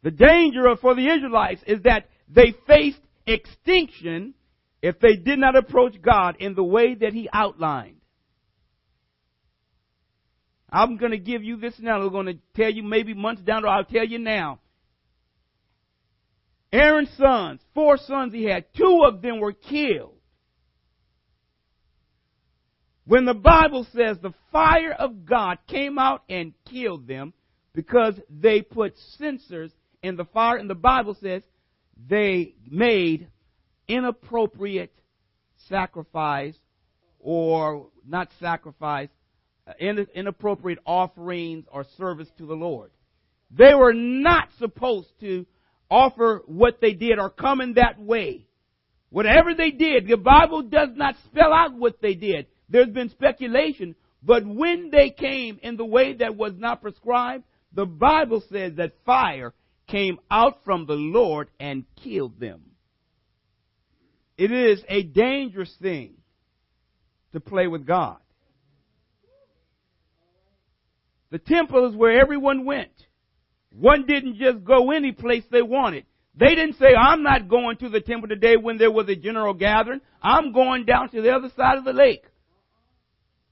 The 0.02 0.12
danger 0.12 0.64
for 0.82 0.96
the 0.96 1.08
Israelites 1.08 1.62
is 1.66 1.84
that 1.84 2.10
they 2.28 2.54
faced 2.68 3.00
extinction 3.26 4.34
if 4.82 5.00
they 5.00 5.16
did 5.16 5.40
not 5.40 5.56
approach 5.56 6.02
God 6.02 6.36
in 6.40 6.56
the 6.56 6.64
way 6.64 6.94
that 6.94 7.14
He 7.14 7.30
outlined. 7.32 8.02
I'm 10.70 10.98
going 10.98 11.12
to 11.12 11.18
give 11.18 11.42
you 11.42 11.56
this 11.56 11.76
now. 11.80 12.02
I'm 12.02 12.12
going 12.12 12.26
to 12.26 12.38
tell 12.54 12.70
you 12.70 12.84
maybe 12.84 13.14
months 13.14 13.44
down 13.44 13.64
road. 13.64 13.70
I'll 13.70 13.86
tell 13.86 14.06
you 14.06 14.20
now. 14.20 14.60
Aaron's 16.74 17.16
sons, 17.18 17.62
four 17.76 17.98
sons 17.98 18.34
he 18.34 18.46
had, 18.46 18.66
two 18.76 19.04
of 19.08 19.22
them 19.22 19.40
were 19.40 19.54
killed. 19.54 20.18
When 23.06 23.26
the 23.26 23.36
Bible 23.36 23.86
says 23.96 24.18
the 24.18 24.34
fire 24.52 24.92
of 24.92 25.24
God 25.24 25.60
came 25.68 26.00
out 26.00 26.24
and 26.30 26.54
killed 26.72 27.08
them 27.08 27.34
because 27.76 28.20
they 28.28 28.64
put 28.64 28.98
censers 29.20 29.72
in 30.02 30.16
the 30.16 30.26
fire, 30.26 30.58
and 30.58 30.70
the 30.70 30.76
Bible 30.76 31.16
says 31.22 31.44
they 32.10 32.56
made 32.68 33.28
inappropriate 33.88 34.94
sacrifice 35.70 36.56
or 37.20 37.90
not 38.06 38.30
sacrifice, 38.40 39.10
uh, 39.68 39.74
inappropriate 39.80 40.80
offerings 40.86 41.66
or 41.72 41.86
service 41.98 42.30
to 42.40 42.48
the 42.48 42.56
Lord. 42.56 42.90
They 43.52 43.76
were 43.76 43.94
not 43.94 44.50
supposed 44.58 45.10
to 45.20 45.46
offer 45.94 46.42
what 46.48 46.82
they 46.82 46.94
did 46.94 47.20
or 47.20 47.30
come 47.30 47.62
in 47.62 47.74
that 47.76 48.00
way. 48.00 48.48
Whatever 49.10 49.54
they 49.54 49.70
did, 49.70 50.08
the 50.08 50.18
Bible 50.18 50.64
does 50.64 50.90
not 50.96 51.16
spell 51.26 51.54
out 51.54 51.78
what 51.78 52.02
they 52.02 52.16
did. 52.16 52.48
There's 52.68 52.90
been 52.90 53.10
speculation, 53.10 53.96
but 54.24 54.44
when 54.44 54.90
they 54.90 55.12
came 55.12 55.60
in 55.62 55.78
the 55.78 55.86
way 55.86 56.16
that 56.16 56.36
was 56.36 56.54
not 56.58 56.82
prescribed, 56.82 57.44
the 57.74 57.86
Bible 57.86 58.44
says 58.52 58.74
that 58.78 58.96
fire 59.06 59.54
came 59.88 60.18
out 60.32 60.64
from 60.66 60.88
the 60.88 60.96
Lord 60.96 61.50
and 61.60 61.86
killed 62.04 62.40
them. 62.40 62.62
It 64.36 64.52
is 64.52 64.84
a 64.90 65.04
dangerous 65.04 65.74
thing 65.80 66.16
to 67.34 67.40
play 67.40 67.68
with 67.68 67.86
God. 67.86 68.18
The 71.30 71.38
temple 71.38 71.88
is 71.88 71.96
where 71.96 72.20
everyone 72.20 72.66
went. 72.66 72.92
One 73.78 74.06
didn't 74.06 74.38
just 74.38 74.64
go 74.64 74.92
any 74.92 75.12
place 75.12 75.44
they 75.52 75.62
wanted. 75.62 76.06
They 76.36 76.56
didn't 76.56 76.78
say, 76.80 76.96
I'm 76.96 77.24
not 77.24 77.48
going 77.48 77.78
to 77.78 77.90
the 77.90 78.02
temple 78.02 78.28
today 78.28 78.56
when 78.58 78.78
there 78.78 78.92
was 78.92 79.08
a 79.08 79.16
general 79.16 79.54
gathering. 79.54 80.02
I'm 80.22 80.52
going 80.52 80.86
down 80.86 81.10
to 81.10 81.22
the 81.22 81.32
other 81.32 81.50
side 81.56 81.78
of 81.78 81.84
the 81.84 81.94
lake. 81.94 82.24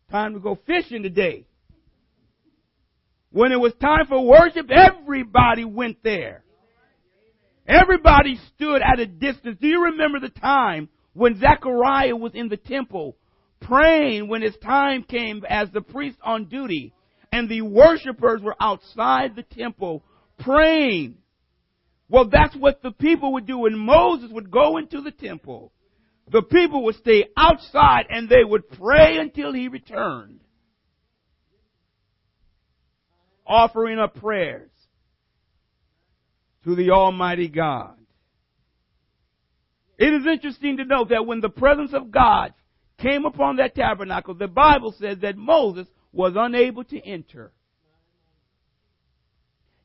Time 0.10 0.34
to 0.34 0.40
go 0.40 0.58
fishing 0.66 1.04
today. 1.04 1.46
When 3.32 3.52
it 3.52 3.60
was 3.60 3.74
time 3.80 4.08
for 4.08 4.26
worship, 4.26 4.70
everybody 4.70 5.64
went 5.64 6.04
there. 6.04 6.44
Everybody 7.68 8.40
stood 8.56 8.82
at 8.82 9.00
a 9.00 9.06
distance. 9.06 9.58
Do 9.62 9.68
you 9.68 9.86
remember 9.86 10.20
the 10.20 10.30
time 10.30 10.90
when 11.14 11.40
Zechariah 11.40 12.16
was 12.16 12.34
in 12.34 12.50
the 12.50 12.58
temple 12.58 13.16
praying 13.62 14.28
when 14.28 14.42
his 14.42 14.56
time 14.64 15.04
came 15.04 15.44
as 15.48 15.70
the 15.72 15.82
priest 15.82 16.18
on 16.24 16.46
duty 16.46 16.94
and 17.32 17.48
the 17.48 17.62
worshipers 17.62 18.42
were 18.42 18.56
outside 18.60 19.36
the 19.36 19.44
temple 19.44 20.04
praying? 20.42 21.16
Well, 22.10 22.30
that's 22.30 22.56
what 22.56 22.82
the 22.82 22.92
people 22.92 23.34
would 23.34 23.48
do 23.48 23.60
when 23.60 23.78
Moses 23.78 24.30
would 24.32 24.52
go 24.52 24.78
into 24.78 25.02
the 25.02 25.12
temple. 25.12 25.72
The 26.32 26.42
people 26.42 26.84
would 26.86 26.96
stay 26.96 27.26
outside 27.38 28.06
and 28.10 28.28
they 28.28 28.44
would 28.44 28.70
pray 28.70 29.18
until 29.18 29.54
he 29.54 29.68
returned. 29.68 30.42
offering 33.52 34.00
up 34.00 34.16
prayers 34.16 34.72
to 36.64 36.76
the 36.76 36.92
Almighty 36.92 37.50
God. 37.50 37.98
It 39.98 40.14
is 40.14 40.26
interesting 40.26 40.78
to 40.78 40.86
note 40.86 41.10
that 41.10 41.26
when 41.26 41.42
the 41.42 41.50
presence 41.50 41.92
of 41.94 42.12
God 42.12 42.54
came 42.98 43.26
upon 43.26 43.58
that 43.58 43.76
tabernacle, 43.76 44.34
the 44.34 44.48
Bible 44.48 44.96
says 44.98 45.18
that 45.22 45.38
Moses 45.38 45.88
was 46.14 46.34
unable 46.36 46.84
to 46.86 47.00
enter. 47.00 47.52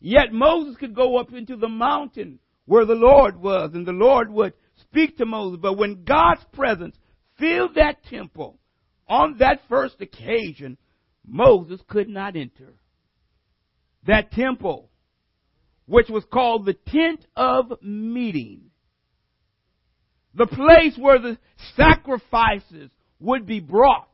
Yet 0.01 0.33
Moses 0.33 0.77
could 0.77 0.95
go 0.95 1.17
up 1.19 1.33
into 1.33 1.57
the 1.57 1.69
mountain 1.69 2.39
where 2.67 2.85
the 2.85 2.95
Lord 2.95 3.41
was, 3.41 3.71
and 3.75 3.87
the 3.87 3.93
Lord 3.93 4.31
would 4.31 4.53
speak 4.81 5.17
to 5.19 5.27
Moses. 5.27 5.59
But 5.61 5.79
when 5.79 6.05
God's 6.05 6.45
presence 6.53 6.97
filled 7.39 7.75
that 7.77 8.05
temple 8.05 8.59
on 9.09 9.39
that 9.39 9.61
first 9.69 10.01
occasion, 10.01 10.77
Moses 11.27 11.81
could 11.89 12.09
not 12.09 12.37
enter 12.37 12.75
that 14.07 14.33
temple, 14.33 14.91
which 15.87 16.09
was 16.09 16.25
called 16.33 16.65
the 16.65 16.75
tent 16.75 17.27
of 17.37 17.83
meeting, 17.83 18.71
the 20.35 20.47
place 20.47 20.97
where 20.97 21.19
the 21.19 21.39
sacrifices 21.77 22.91
would 23.19 23.47
be 23.47 23.61
brought, 23.61 24.09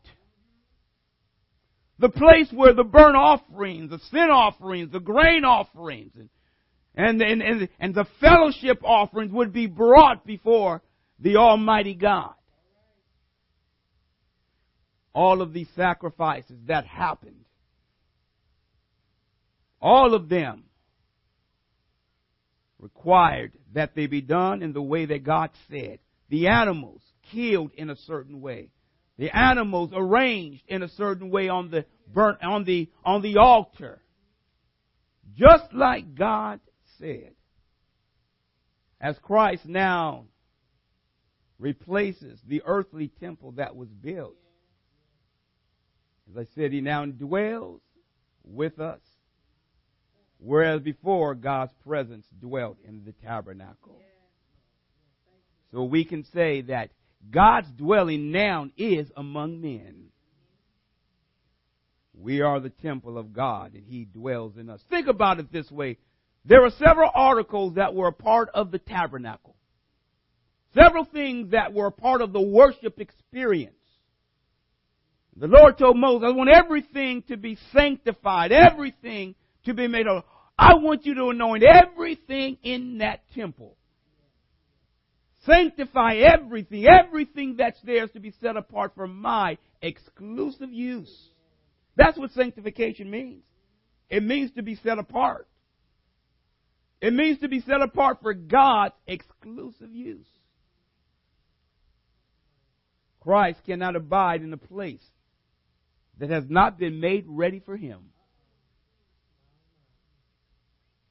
the 2.03 2.09
place 2.09 2.49
where 2.53 2.75
the 2.75 2.83
burnt 2.83 3.15
offerings, 3.17 3.89
the 3.89 4.01
sin 4.11 4.29
offerings, 4.29 4.91
the 4.91 4.99
grain 4.99 5.45
offerings, 5.45 6.11
and, 6.17 6.29
and, 6.97 7.23
and, 7.23 7.41
and, 7.41 7.69
and 7.79 7.95
the 7.95 8.07
fellowship 8.21 8.83
offerings 8.83 9.31
would 9.31 9.53
be 9.53 9.69
brought 9.69 10.27
before 10.27 10.83
the 11.21 11.37
Almighty 11.37 11.95
God. 11.95 12.35
All 15.15 15.43
of 15.43 15.53
these 15.53 15.69
sacrifices 15.77 16.57
that 16.67 16.87
happened, 16.87 17.45
all 19.81 20.13
of 20.13 20.29
them 20.29 20.65
required 22.81 23.53
that 23.75 23.95
they 23.95 24.09
be 24.09 24.23
done 24.23 24.61
in 24.61 24.73
the 24.73 24.83
way 24.83 25.07
that 25.07 25.23
God 25.23 25.51
said. 25.71 26.01
The 26.31 26.49
animals 26.49 27.01
killed 27.31 27.71
in 27.77 27.91
a 27.91 27.97
certain 27.97 28.41
way. 28.41 28.71
The 29.23 29.31
animals 29.31 29.91
arranged 29.95 30.65
in 30.67 30.83
a 30.83 30.89
certain 30.89 31.31
way 31.31 31.49
on 31.49 31.71
the 31.71 31.85
burnt 32.13 32.43
on 32.43 32.65
the 32.65 32.91
on 33.05 33.23
the 33.23 33.37
altar. 33.37 34.03
Just 35.37 35.73
like 35.73 36.17
God 36.17 36.59
said. 36.99 37.31
As 39.01 39.17
Christ 39.23 39.65
now 39.65 40.25
replaces 41.61 42.41
the 42.49 42.63
earthly 42.67 43.13
temple 43.21 43.53
that 43.53 43.77
was 43.77 43.87
built. 43.91 44.35
As 46.29 46.37
I 46.37 46.47
said, 46.57 46.73
he 46.73 46.81
now 46.81 47.07
dwells 47.07 47.81
with 48.43 48.81
us. 48.81 49.03
Whereas 50.39 50.81
before, 50.81 51.37
God's 51.37 51.73
presence 51.87 52.27
dwelt 52.41 52.79
in 52.85 53.05
the 53.05 53.13
tabernacle. 53.25 54.01
So 55.71 55.85
we 55.85 56.05
can 56.05 56.25
say 56.35 56.63
that 56.63 56.91
God's 57.31 57.69
dwelling 57.77 58.31
now 58.31 58.69
is 58.77 59.11
among 59.17 59.61
men. 59.61 60.09
We 62.15 62.41
are 62.41 62.61
the 62.61 62.71
temple 62.71 63.19
of 63.19 63.33
God 63.33 63.75
and 63.75 63.85
He 63.87 64.05
dwells 64.05 64.57
in 64.57 64.69
us. 64.69 64.81
Think 64.91 65.09
about 65.09 65.41
it 65.41 65.53
this 65.53 65.71
way. 65.71 65.99
There 66.45 66.65
are 66.65 66.71
several 66.71 67.11
articles 67.15 67.75
that 67.75 67.95
were 67.95 68.09
a 68.09 68.13
part 68.13 68.51
of 68.55 68.71
the 68.71 68.79
tabernacle. 68.79 69.57
Several 70.75 71.05
things 71.05 71.51
that 71.51 71.73
were 71.73 71.87
a 71.87 71.93
part 71.93 72.23
of 72.23 72.33
the 72.33 72.41
worship 72.41 73.01
experience. 73.01 73.75
The 75.37 75.47
Lord 75.47 75.79
told 75.79 75.97
Moses, 75.97 76.29
I 76.29 76.37
want 76.37 76.51
everything 76.51 77.23
to 77.29 77.37
be 77.37 77.57
sanctified, 77.73 78.53
everything 78.53 79.35
to 79.65 79.75
be 79.75 79.87
made 79.87 80.07
of. 80.07 80.25
I 80.59 80.75
want 80.75 81.07
you 81.07 81.15
to 81.15 81.29
anoint 81.29 81.63
everything 81.63 82.59
in 82.63 82.99
that 82.99 83.21
temple. 83.35 83.77
Sanctify 85.47 86.17
everything. 86.17 86.87
Everything 86.87 87.57
that's 87.57 87.81
there 87.83 88.05
is 88.05 88.11
to 88.13 88.21
be 88.21 88.33
set 88.41 88.57
apart 88.57 88.93
for 88.95 89.07
my 89.07 89.59
exclusive 89.81 90.73
use. 90.73 91.13
That's 91.97 92.19
what 92.19 92.33
sanctification 92.33 93.11
means. 93.11 93.43
It 94.09 94.23
means 94.23 94.53
to 94.53 94.63
be 94.63 94.77
set 94.77 94.99
apart. 94.99 95.49
It 97.01 97.13
means 97.13 97.41
to 97.41 97.49
be 97.49 97.61
set 97.61 97.83
apart 97.83 98.19
for 98.23 98.33
God's 98.35 98.95
exclusive 99.07 99.93
use. 99.93 100.27
Christ 103.21 103.61
cannot 103.67 103.97
abide 103.97 104.43
in 104.43 104.53
a 104.53 104.57
place 104.57 105.05
that 106.19 106.31
has 106.31 106.45
not 106.49 106.79
been 106.79 107.01
made 107.01 107.25
ready 107.27 107.61
for 107.61 107.77
him. 107.77 108.11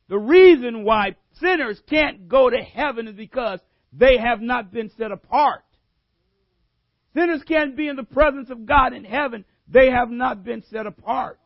The 0.07 0.17
reason 0.17 0.83
why 0.83 1.15
sinners 1.39 1.81
can't 1.89 2.27
go 2.27 2.50
to 2.50 2.57
heaven 2.57 3.07
is 3.07 3.15
because 3.15 3.59
they 3.93 4.17
have 4.17 4.41
not 4.41 4.71
been 4.71 4.89
set 4.98 5.12
apart. 5.12 5.63
Sinners 7.13 7.43
can't 7.48 7.75
be 7.75 7.88
in 7.88 7.95
the 7.95 8.03
presence 8.03 8.50
of 8.50 8.65
God 8.65 8.93
in 8.93 9.03
heaven. 9.03 9.43
They 9.67 9.89
have 9.89 10.10
not 10.10 10.43
been 10.43 10.63
set 10.71 10.86
apart. 10.86 11.39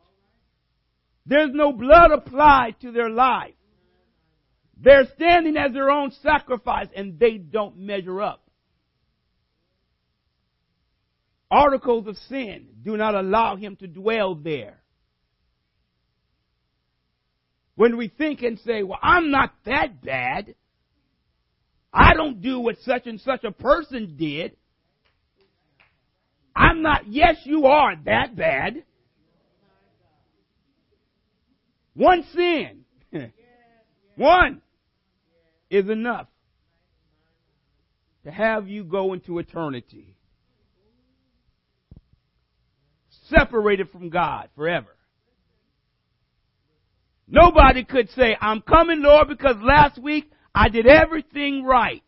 There's 1.26 1.50
no 1.52 1.72
blood 1.72 2.12
applied 2.12 2.76
to 2.82 2.92
their 2.92 3.10
life. 3.10 3.54
They're 4.76 5.08
standing 5.16 5.56
as 5.56 5.72
their 5.72 5.90
own 5.90 6.12
sacrifice 6.22 6.88
and 6.94 7.18
they 7.18 7.38
don't 7.38 7.78
measure 7.78 8.22
up. 8.22 8.42
Articles 11.50 12.06
of 12.06 12.16
sin 12.28 12.66
do 12.82 12.96
not 12.96 13.14
allow 13.14 13.56
him 13.56 13.76
to 13.76 13.86
dwell 13.86 14.34
there. 14.34 14.82
When 17.74 17.96
we 17.96 18.08
think 18.08 18.42
and 18.42 18.58
say, 18.60 18.82
well, 18.82 18.98
I'm 19.02 19.30
not 19.30 19.52
that 19.64 20.02
bad. 20.02 20.54
I 21.96 22.12
don't 22.12 22.42
do 22.42 22.60
what 22.60 22.76
such 22.82 23.06
and 23.06 23.18
such 23.22 23.42
a 23.42 23.50
person 23.50 24.16
did. 24.18 24.54
I'm 26.54 26.82
not, 26.82 27.08
yes, 27.08 27.36
you 27.44 27.64
are 27.64 27.96
that 28.04 28.36
bad. 28.36 28.84
One 31.94 32.22
sin. 32.34 32.84
One 34.16 34.60
is 35.70 35.88
enough 35.88 36.26
to 38.24 38.30
have 38.30 38.68
you 38.68 38.84
go 38.84 39.14
into 39.14 39.38
eternity. 39.38 40.16
Separated 43.30 43.90
from 43.90 44.10
God 44.10 44.50
forever. 44.54 44.94
Nobody 47.26 47.84
could 47.84 48.10
say, 48.10 48.36
I'm 48.38 48.60
coming, 48.60 49.00
Lord, 49.02 49.28
because 49.28 49.56
last 49.62 49.98
week 49.98 50.30
I 50.56 50.70
did 50.70 50.86
everything 50.86 51.64
right. 51.64 52.02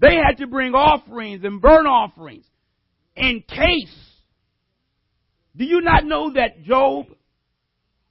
They 0.00 0.16
had 0.16 0.38
to 0.38 0.46
bring 0.46 0.74
offerings 0.74 1.44
and 1.44 1.60
burnt 1.60 1.86
offerings 1.86 2.46
in 3.14 3.44
case. 3.46 3.94
Do 5.54 5.64
you 5.64 5.82
not 5.82 6.06
know 6.06 6.32
that 6.32 6.62
Job, 6.62 7.08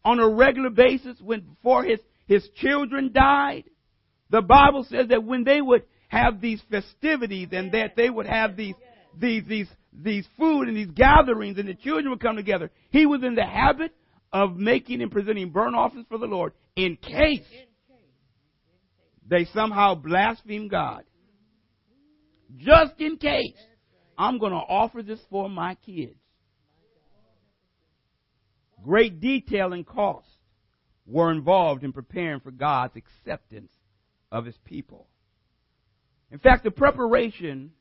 on 0.06 0.20
a 0.20 0.30
regular 0.30 0.70
basis, 0.70 1.18
when 1.20 1.42
before 1.42 1.84
his, 1.84 2.00
his 2.28 2.48
children 2.58 3.12
died, 3.12 3.64
the 4.30 4.44
Bible 4.44 4.86
says 4.88 5.08
that 5.10 5.24
when 5.24 5.44
they 5.44 5.60
would 5.60 5.82
have 6.10 6.42
these 6.42 6.62
festivities 6.70 7.48
and 7.52 7.72
that 7.72 7.96
they 7.96 8.12
would 8.12 8.28
have 8.28 8.56
these, 8.58 8.76
these, 9.18 9.44
these, 9.48 9.68
these 9.92 10.28
food 10.38 10.68
and 10.68 10.78
these 10.78 10.92
gatherings 10.92 11.58
and 11.58 11.68
the 11.68 11.74
children 11.74 12.12
would 12.12 12.22
come 12.22 12.36
together, 12.36 12.70
he 12.92 13.08
was 13.08 13.24
in 13.24 13.34
the 13.34 13.46
habit 13.46 13.92
of 14.32 14.56
making 14.58 15.02
and 15.02 15.12
presenting 15.12 15.50
burnt 15.50 15.76
offerings 15.76 16.08
for 16.08 16.18
the 16.18 16.26
Lord 16.26 16.54
in 16.76 16.98
case 16.98 17.46
they 19.28 19.46
somehow 19.54 19.96
blaspheme 19.96 20.68
God. 20.68 21.04
Just 22.58 22.94
in 23.00 23.18
case. 23.18 23.56
I'm 24.18 24.38
going 24.38 24.52
to 24.52 24.58
offer 24.58 25.02
this 25.02 25.20
for 25.30 25.50
my 25.50 25.76
kids. 25.76 26.20
Great 28.84 29.22
detail 29.22 29.72
and 29.72 29.86
cost 29.86 30.28
were 31.06 31.32
involved 31.32 31.84
in 31.84 31.94
preparing 31.94 32.42
for 32.42 32.52
God's 32.52 32.98
acceptance 32.98 33.72
of 34.32 34.46
his 34.46 34.58
people. 34.66 35.08
In 36.32 36.40
fact, 36.40 36.64
the 36.64 36.72
preparation 36.72 37.72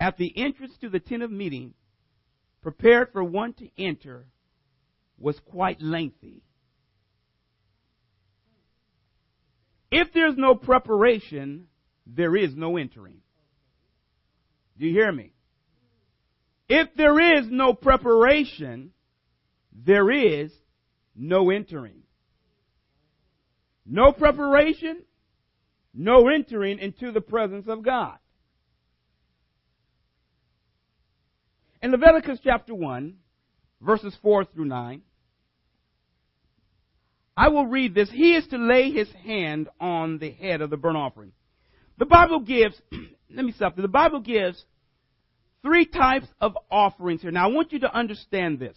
at 0.00 0.16
the 0.16 0.32
entrance 0.36 0.72
to 0.80 0.88
the 0.88 1.00
tent 1.00 1.22
of 1.22 1.30
meeting 1.30 1.74
prepared 2.62 3.12
for 3.12 3.22
one 3.22 3.52
to 3.54 3.68
enter 3.78 4.26
was 5.18 5.38
quite 5.50 5.80
lengthy. 5.80 6.42
If 9.90 10.12
there's 10.12 10.36
no 10.36 10.54
preparation, 10.54 11.66
there 12.06 12.36
is 12.36 12.54
no 12.54 12.76
entering. 12.76 13.18
Do 14.78 14.86
you 14.86 14.92
hear 14.92 15.10
me? 15.10 15.32
If 16.68 16.88
there 16.96 17.38
is 17.38 17.46
no 17.48 17.72
preparation, 17.72 18.92
there 19.72 20.10
is 20.10 20.52
no 21.16 21.50
entering. 21.50 22.02
No 23.86 24.12
preparation, 24.12 25.02
no 25.94 26.28
entering 26.28 26.78
into 26.78 27.10
the 27.10 27.22
presence 27.22 27.66
of 27.68 27.82
God. 27.82 28.18
In 31.80 31.92
Leviticus 31.92 32.38
chapter 32.44 32.74
1, 32.74 33.14
verses 33.80 34.14
4 34.22 34.44
through 34.44 34.66
9, 34.66 35.00
I 37.38 37.50
will 37.50 37.66
read 37.66 37.94
this. 37.94 38.10
He 38.10 38.34
is 38.34 38.48
to 38.48 38.58
lay 38.58 38.90
his 38.90 39.08
hand 39.24 39.68
on 39.80 40.18
the 40.18 40.32
head 40.32 40.60
of 40.60 40.70
the 40.70 40.76
burnt 40.76 40.96
offering. 40.96 41.30
The 41.96 42.04
Bible 42.04 42.40
gives, 42.40 42.74
let 43.30 43.44
me 43.44 43.52
stop 43.52 43.76
there. 43.76 43.82
The 43.82 43.88
Bible 43.88 44.18
gives 44.18 44.64
three 45.62 45.86
types 45.86 46.26
of 46.40 46.58
offerings 46.68 47.22
here. 47.22 47.30
Now 47.30 47.48
I 47.48 47.52
want 47.52 47.72
you 47.72 47.78
to 47.80 47.94
understand 47.94 48.58
this. 48.58 48.76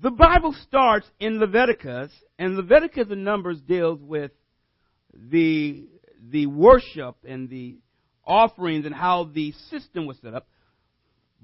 The 0.00 0.10
Bible 0.10 0.54
starts 0.68 1.06
in 1.20 1.38
Leviticus, 1.38 2.10
and 2.38 2.56
Leviticus 2.56 3.08
and 3.10 3.24
Numbers 3.24 3.60
deals 3.60 4.00
with 4.00 4.30
the, 5.12 5.86
the 6.30 6.46
worship 6.46 7.16
and 7.28 7.50
the 7.50 7.76
offerings 8.26 8.86
and 8.86 8.94
how 8.94 9.24
the 9.24 9.52
system 9.70 10.06
was 10.06 10.16
set 10.22 10.32
up. 10.32 10.48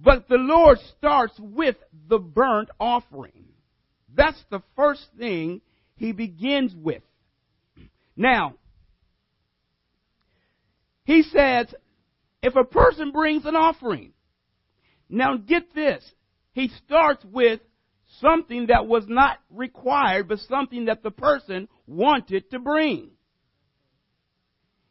But 0.03 0.29
the 0.29 0.37
Lord 0.37 0.79
starts 0.97 1.35
with 1.39 1.77
the 2.09 2.19
burnt 2.19 2.71
offering. 2.79 3.45
That's 4.15 4.43
the 4.51 4.63
first 4.75 5.07
thing 5.19 5.61
he 5.97 6.13
begins 6.13 6.75
with. 6.75 7.03
Now, 8.17 8.55
he 11.05 11.23
says, 11.23 11.67
if 12.43 12.57
a 12.57 12.65
person 12.65 13.13
brings 13.13 13.45
an 13.45 13.57
offering, 13.57 14.13
now 15.09 15.37
get 15.37 15.75
this, 15.75 16.03
he 16.53 16.71
starts 16.87 17.25
with 17.25 17.61
something 18.21 18.67
that 18.69 18.87
was 18.87 19.05
not 19.07 19.39
required, 19.51 20.29
but 20.29 20.39
something 20.41 20.87
that 20.87 21.03
the 21.03 21.11
person 21.11 21.69
wanted 21.87 22.51
to 22.51 22.59
bring. 22.59 23.11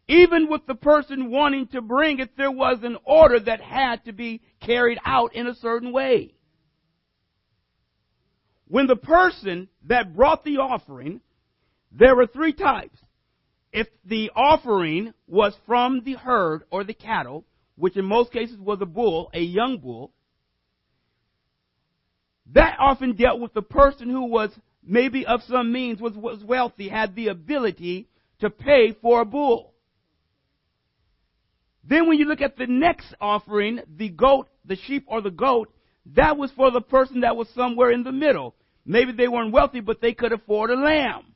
Even 0.09 0.49
with 0.49 0.65
the 0.65 0.73
person 0.73 1.29
wanting 1.29 1.67
to 1.67 1.81
bring 1.81 2.17
it, 2.17 2.35
there 2.35 2.51
was 2.51 2.79
an 2.81 2.97
order 3.05 3.39
that 3.39 3.61
had 3.61 4.03
to 4.05 4.11
be 4.11 4.41
carried 4.59 4.97
out 5.05 5.35
in 5.35 5.45
a 5.45 5.53
certain 5.53 5.91
way. 5.91 6.33
When 8.67 8.87
the 8.87 8.95
person 8.95 9.69
that 9.85 10.15
brought 10.15 10.43
the 10.43 10.57
offering, 10.57 11.21
there 11.91 12.15
were 12.15 12.25
three 12.25 12.53
types. 12.53 12.97
If 13.71 13.87
the 14.03 14.31
offering 14.35 15.13
was 15.27 15.53
from 15.67 16.01
the 16.03 16.15
herd 16.15 16.63
or 16.71 16.83
the 16.83 16.95
cattle, 16.95 17.45
which 17.75 17.95
in 17.95 18.05
most 18.05 18.31
cases 18.31 18.57
was 18.59 18.79
a 18.81 18.87
bull, 18.87 19.29
a 19.31 19.39
young 19.39 19.77
bull, 19.77 20.11
that 22.53 22.77
often 22.79 23.15
dealt 23.15 23.39
with 23.39 23.53
the 23.53 23.61
person 23.61 24.09
who 24.09 24.25
was 24.25 24.49
maybe 24.83 25.27
of 25.27 25.41
some 25.43 25.71
means, 25.71 26.01
was, 26.01 26.15
was 26.15 26.43
wealthy, 26.43 26.89
had 26.89 27.13
the 27.13 27.27
ability 27.27 28.07
to 28.39 28.49
pay 28.49 28.93
for 29.03 29.21
a 29.21 29.25
bull. 29.25 29.75
Then 31.83 32.07
when 32.07 32.19
you 32.19 32.25
look 32.25 32.41
at 32.41 32.57
the 32.57 32.67
next 32.67 33.13
offering, 33.19 33.79
the 33.97 34.09
goat, 34.09 34.47
the 34.65 34.75
sheep 34.75 35.05
or 35.07 35.21
the 35.21 35.31
goat, 35.31 35.73
that 36.15 36.37
was 36.37 36.51
for 36.51 36.71
the 36.71 36.81
person 36.81 37.21
that 37.21 37.35
was 37.35 37.47
somewhere 37.49 37.91
in 37.91 38.03
the 38.03 38.11
middle. 38.11 38.55
Maybe 38.85 39.11
they 39.11 39.27
weren't 39.27 39.53
wealthy, 39.53 39.79
but 39.79 40.01
they 40.01 40.13
could 40.13 40.31
afford 40.31 40.71
a 40.71 40.75
lamb. 40.75 41.35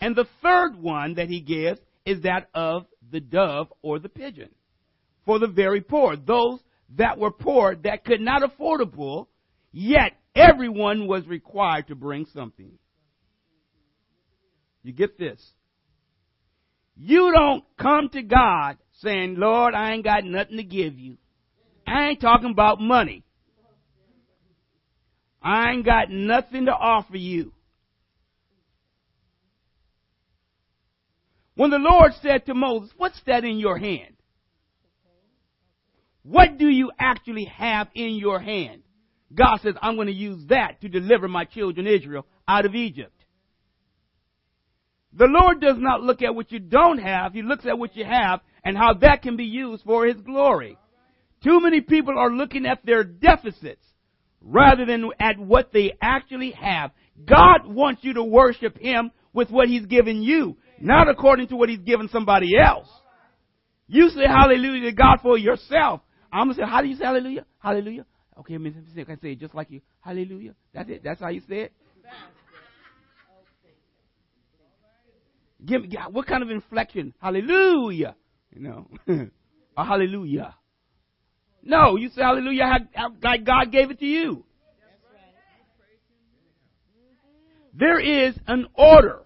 And 0.00 0.14
the 0.14 0.26
third 0.42 0.76
one 0.76 1.14
that 1.14 1.28
he 1.28 1.40
gives 1.40 1.80
is 2.04 2.22
that 2.22 2.48
of 2.54 2.86
the 3.10 3.20
dove 3.20 3.72
or 3.82 3.98
the 3.98 4.08
pigeon 4.08 4.50
for 5.24 5.38
the 5.38 5.48
very 5.48 5.80
poor. 5.80 6.16
Those 6.16 6.60
that 6.96 7.18
were 7.18 7.32
poor 7.32 7.74
that 7.82 8.04
could 8.04 8.20
not 8.20 8.42
afford 8.42 8.80
a 8.80 8.86
bull, 8.86 9.28
yet 9.72 10.12
everyone 10.34 11.06
was 11.06 11.26
required 11.26 11.88
to 11.88 11.94
bring 11.94 12.26
something. 12.32 12.72
You 14.82 14.92
get 14.92 15.18
this? 15.18 15.42
You 16.96 17.32
don't 17.32 17.64
come 17.78 18.08
to 18.10 18.22
God 18.22 18.78
saying, 19.00 19.36
Lord, 19.36 19.74
I 19.74 19.92
ain't 19.92 20.04
got 20.04 20.24
nothing 20.24 20.56
to 20.56 20.62
give 20.62 20.98
you. 20.98 21.18
I 21.86 22.08
ain't 22.08 22.20
talking 22.20 22.50
about 22.50 22.80
money. 22.80 23.22
I 25.42 25.70
ain't 25.70 25.84
got 25.84 26.10
nothing 26.10 26.66
to 26.66 26.72
offer 26.72 27.16
you. 27.16 27.52
When 31.54 31.70
the 31.70 31.78
Lord 31.78 32.12
said 32.22 32.46
to 32.46 32.54
Moses, 32.54 32.90
what's 32.96 33.20
that 33.26 33.44
in 33.44 33.58
your 33.58 33.78
hand? 33.78 34.14
What 36.22 36.58
do 36.58 36.68
you 36.68 36.90
actually 36.98 37.44
have 37.44 37.88
in 37.94 38.16
your 38.16 38.40
hand? 38.40 38.82
God 39.32 39.58
says, 39.62 39.74
I'm 39.80 39.94
going 39.94 40.08
to 40.08 40.12
use 40.12 40.44
that 40.48 40.80
to 40.80 40.88
deliver 40.88 41.28
my 41.28 41.44
children 41.44 41.86
Israel 41.86 42.26
out 42.48 42.66
of 42.66 42.74
Egypt. 42.74 43.15
The 45.18 45.26
Lord 45.26 45.60
does 45.60 45.76
not 45.78 46.02
look 46.02 46.20
at 46.22 46.34
what 46.34 46.52
you 46.52 46.58
don't 46.58 46.98
have. 46.98 47.32
He 47.32 47.42
looks 47.42 47.64
at 47.66 47.78
what 47.78 47.96
you 47.96 48.04
have 48.04 48.40
and 48.64 48.76
how 48.76 48.94
that 49.00 49.22
can 49.22 49.36
be 49.36 49.44
used 49.44 49.84
for 49.84 50.06
His 50.06 50.20
glory. 50.20 50.76
Too 51.42 51.60
many 51.60 51.80
people 51.80 52.18
are 52.18 52.30
looking 52.30 52.66
at 52.66 52.84
their 52.84 53.02
deficits 53.02 53.84
rather 54.42 54.84
than 54.84 55.10
at 55.18 55.38
what 55.38 55.72
they 55.72 55.94
actually 56.02 56.50
have. 56.52 56.90
God 57.24 57.66
wants 57.66 58.04
you 58.04 58.14
to 58.14 58.24
worship 58.24 58.78
Him 58.78 59.10
with 59.32 59.50
what 59.50 59.68
He's 59.68 59.86
given 59.86 60.22
you, 60.22 60.56
not 60.80 61.08
according 61.08 61.48
to 61.48 61.56
what 61.56 61.68
He's 61.70 61.80
given 61.80 62.08
somebody 62.08 62.58
else. 62.58 62.88
You 63.88 64.10
say 64.10 64.26
hallelujah 64.26 64.90
to 64.90 64.92
God 64.92 65.18
for 65.22 65.38
yourself. 65.38 66.00
I'm 66.32 66.48
gonna 66.48 66.54
say, 66.54 66.68
how 66.68 66.82
do 66.82 66.88
you 66.88 66.96
say 66.96 67.04
hallelujah? 67.04 67.46
Hallelujah. 67.58 68.04
Okay, 68.40 68.56
I 68.56 69.04
can 69.04 69.20
say 69.20 69.32
it 69.32 69.40
just 69.40 69.54
like 69.54 69.70
you. 69.70 69.80
Hallelujah. 70.00 70.54
That's 70.74 70.90
it. 70.90 71.02
That's 71.02 71.20
how 71.20 71.28
you 71.28 71.40
say 71.48 71.60
it. 71.60 71.72
Give 75.66 75.82
me 75.82 75.96
what 76.10 76.26
kind 76.26 76.42
of 76.42 76.50
inflection? 76.50 77.12
Hallelujah. 77.20 78.14
You 78.54 78.60
know, 78.60 78.88
or 79.76 79.84
hallelujah. 79.84 80.54
No, 81.62 81.96
you 81.96 82.08
say 82.10 82.22
hallelujah 82.22 82.88
like 83.22 83.44
God 83.44 83.72
gave 83.72 83.90
it 83.90 83.98
to 83.98 84.06
you. 84.06 84.44
There 87.74 88.00
is 88.00 88.34
an 88.46 88.68
order. 88.74 89.22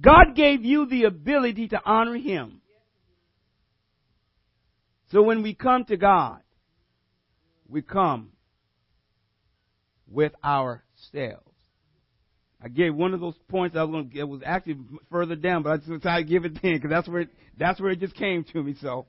God 0.00 0.36
gave 0.36 0.64
you 0.64 0.86
the 0.86 1.04
ability 1.04 1.68
to 1.68 1.80
honor 1.84 2.16
Him. 2.16 2.60
So 5.10 5.22
when 5.22 5.42
we 5.42 5.54
come 5.54 5.84
to 5.86 5.96
God, 5.96 6.40
we 7.68 7.82
come 7.82 8.30
with 10.06 10.32
ourselves. 10.44 11.53
I 12.64 12.68
gave 12.68 12.94
one 12.94 13.12
of 13.12 13.20
those 13.20 13.34
points 13.48 13.76
I 13.76 13.82
was 13.82 13.90
going 13.90 14.10
to, 14.10 14.18
it 14.18 14.26
was 14.26 14.40
actually 14.44 14.78
further 15.10 15.36
down, 15.36 15.62
but 15.62 15.72
I 15.72 15.76
just 15.76 15.90
decided 15.90 16.26
to 16.26 16.32
give 16.32 16.46
it 16.46 16.62
then 16.62 16.76
because 16.76 16.88
that's 16.88 17.06
where, 17.06 17.20
it, 17.20 17.28
that's 17.58 17.78
where 17.78 17.90
it 17.90 18.00
just 18.00 18.14
came 18.14 18.42
to 18.54 18.62
me. 18.62 18.74
So, 18.80 19.04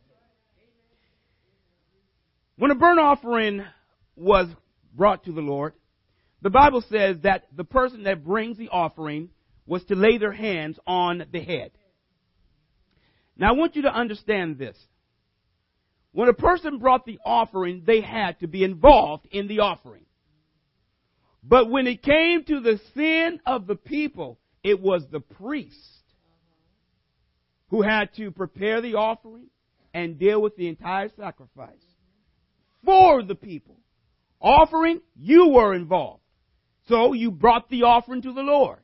when 2.57 2.71
a 2.71 2.75
burnt 2.75 2.99
offering 2.99 3.63
was 4.17 4.49
brought 4.93 5.23
to 5.23 5.31
the 5.31 5.41
Lord, 5.41 5.73
the 6.41 6.49
Bible 6.49 6.83
says 6.89 7.17
that 7.23 7.45
the 7.55 7.63
person 7.63 8.03
that 8.03 8.25
brings 8.25 8.57
the 8.57 8.69
offering 8.69 9.29
was 9.65 9.83
to 9.85 9.95
lay 9.95 10.17
their 10.17 10.33
hands 10.33 10.77
on 10.85 11.25
the 11.31 11.39
head. 11.39 11.71
Now 13.37 13.49
I 13.49 13.51
want 13.53 13.77
you 13.77 13.83
to 13.83 13.93
understand 13.93 14.57
this. 14.57 14.77
When 16.11 16.27
a 16.27 16.33
person 16.33 16.79
brought 16.79 17.05
the 17.05 17.19
offering, 17.25 17.83
they 17.85 18.01
had 18.01 18.39
to 18.41 18.47
be 18.47 18.65
involved 18.65 19.27
in 19.31 19.47
the 19.47 19.59
offering. 19.59 20.04
But 21.47 21.69
when 21.69 21.85
it 21.85 22.01
came 22.01 22.43
to 22.45 22.59
the 22.59 22.79
sin 22.95 23.39
of 23.45 23.67
the 23.67 23.75
people, 23.75 24.39
it 24.63 24.81
was 24.81 25.03
the 25.11 25.19
priest 25.19 25.77
who 27.69 27.83
had 27.83 28.13
to 28.15 28.31
prepare 28.31 28.81
the 28.81 28.95
offering 28.95 29.47
and 29.93 30.17
deal 30.17 30.41
with 30.41 30.55
the 30.55 30.67
entire 30.67 31.09
sacrifice 31.15 31.75
for 32.83 33.21
the 33.21 33.35
people. 33.35 33.75
Offering, 34.41 35.01
you 35.15 35.49
were 35.49 35.75
involved. 35.75 36.21
So 36.87 37.13
you 37.13 37.31
brought 37.31 37.69
the 37.69 37.83
offering 37.83 38.23
to 38.23 38.33
the 38.33 38.41
Lord. 38.41 38.79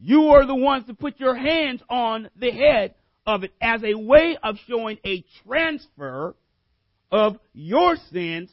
You 0.00 0.22
were 0.22 0.46
the 0.46 0.54
ones 0.54 0.86
to 0.86 0.94
put 0.94 1.18
your 1.20 1.36
hands 1.36 1.82
on 1.88 2.30
the 2.36 2.50
head 2.50 2.94
of 3.26 3.44
it 3.44 3.52
as 3.60 3.82
a 3.84 3.94
way 3.94 4.36
of 4.42 4.56
showing 4.68 4.98
a 5.04 5.24
transfer 5.44 6.36
of 7.10 7.38
your 7.52 7.96
sins 8.12 8.50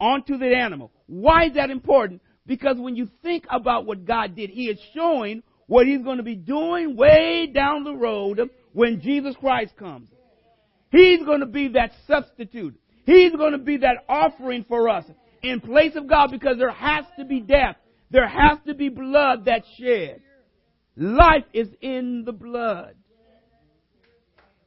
onto 0.00 0.38
the 0.38 0.54
animal. 0.54 0.90
Why 1.06 1.46
is 1.46 1.54
that 1.54 1.70
important? 1.70 2.22
Because 2.46 2.76
when 2.78 2.96
you 2.96 3.08
think 3.22 3.44
about 3.50 3.86
what 3.86 4.04
God 4.04 4.34
did, 4.34 4.50
He 4.50 4.64
is 4.64 4.78
showing 4.94 5.42
what 5.66 5.86
He's 5.86 6.02
going 6.02 6.16
to 6.16 6.22
be 6.22 6.36
doing 6.36 6.96
way 6.96 7.50
down 7.52 7.84
the 7.84 7.94
road 7.94 8.40
when 8.72 9.00
Jesus 9.00 9.34
Christ 9.38 9.76
comes. 9.76 10.08
He's 10.90 11.24
going 11.24 11.40
to 11.40 11.46
be 11.46 11.68
that 11.68 11.92
substitute. 12.06 12.74
He's 13.04 13.32
going 13.32 13.52
to 13.52 13.58
be 13.58 13.78
that 13.78 14.04
offering 14.08 14.64
for 14.68 14.88
us 14.88 15.04
in 15.42 15.60
place 15.60 15.92
of 15.96 16.08
God 16.08 16.30
because 16.30 16.56
there 16.58 16.70
has 16.70 17.04
to 17.18 17.24
be 17.24 17.40
death. 17.40 17.76
There 18.10 18.28
has 18.28 18.58
to 18.66 18.74
be 18.74 18.88
blood 18.88 19.44
that's 19.44 19.66
shed. 19.78 20.20
Life 20.96 21.44
is 21.52 21.68
in 21.80 22.24
the 22.24 22.32
blood. 22.32 22.94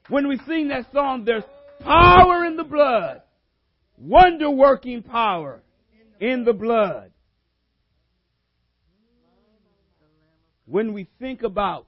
When 0.09 0.27
we 0.27 0.39
sing 0.47 0.69
that 0.69 0.91
song, 0.93 1.25
there's 1.25 1.43
power 1.83 2.45
in 2.45 2.55
the 2.55 2.63
blood. 2.63 3.21
Wonder 4.01 4.49
working 4.49 5.03
power 5.03 5.61
in 6.19 6.43
the 6.43 6.53
blood. 6.53 7.11
When 10.65 10.93
we 10.93 11.07
think 11.19 11.43
about 11.43 11.85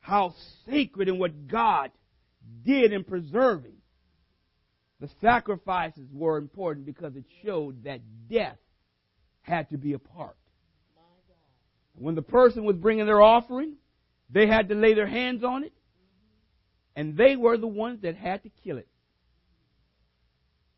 how 0.00 0.34
sacred 0.66 1.08
and 1.08 1.18
what 1.18 1.48
God 1.48 1.90
did 2.64 2.94
in 2.94 3.04
preserving, 3.04 3.74
the 5.00 5.10
sacrifices 5.20 6.08
were 6.10 6.38
important 6.38 6.86
because 6.86 7.14
it 7.14 7.24
showed 7.44 7.84
that 7.84 8.00
death 8.30 8.56
had 9.42 9.68
to 9.68 9.76
be 9.76 9.92
a 9.92 9.98
part. 9.98 10.36
When 11.94 12.14
the 12.14 12.22
person 12.22 12.64
was 12.64 12.76
bringing 12.76 13.04
their 13.04 13.20
offering, 13.20 13.74
they 14.30 14.46
had 14.46 14.70
to 14.70 14.74
lay 14.74 14.94
their 14.94 15.06
hands 15.06 15.44
on 15.44 15.64
it 15.64 15.74
and 16.96 17.18
they 17.18 17.36
were 17.36 17.58
the 17.58 17.66
ones 17.66 18.00
that 18.00 18.16
had 18.16 18.42
to 18.44 18.50
kill 18.64 18.78
it. 18.78 18.88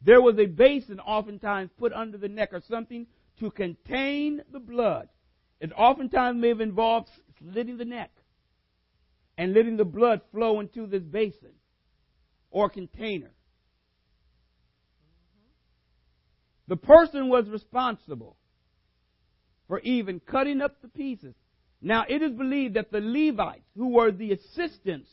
There 0.04 0.20
was 0.20 0.38
a 0.38 0.46
basin 0.46 0.98
oftentimes 1.00 1.70
put 1.78 1.92
under 1.92 2.18
the 2.18 2.28
neck 2.28 2.52
or 2.52 2.60
something 2.68 3.06
to 3.38 3.50
contain 3.50 4.42
the 4.52 4.58
blood. 4.58 5.08
It 5.60 5.72
oftentimes 5.76 6.40
may 6.40 6.48
have 6.48 6.60
involved 6.60 7.08
slitting 7.38 7.76
the 7.76 7.84
neck 7.84 8.10
and 9.38 9.54
letting 9.54 9.76
the 9.76 9.84
blood 9.84 10.20
flow 10.32 10.60
into 10.60 10.86
this 10.86 11.02
basin 11.02 11.52
or 12.50 12.68
container. 12.68 13.30
The 16.68 16.76
person 16.76 17.28
was 17.28 17.48
responsible 17.48 18.36
for 19.68 19.80
even 19.80 20.20
cutting 20.20 20.60
up 20.60 20.82
the 20.82 20.88
pieces 20.88 21.34
Now, 21.84 22.04
it 22.08 22.22
is 22.22 22.32
believed 22.32 22.74
that 22.74 22.92
the 22.92 23.00
Levites, 23.00 23.66
who 23.76 23.88
were 23.88 24.12
the 24.12 24.32
assistants 24.32 25.10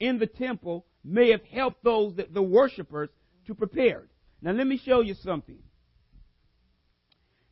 in 0.00 0.18
the 0.18 0.26
temple, 0.26 0.84
may 1.04 1.30
have 1.30 1.44
helped 1.44 1.84
those, 1.84 2.14
the 2.32 2.42
worshippers, 2.42 3.08
to 3.46 3.54
prepare. 3.54 4.08
Now, 4.42 4.50
let 4.52 4.66
me 4.66 4.80
show 4.84 5.00
you 5.00 5.14
something. 5.14 5.58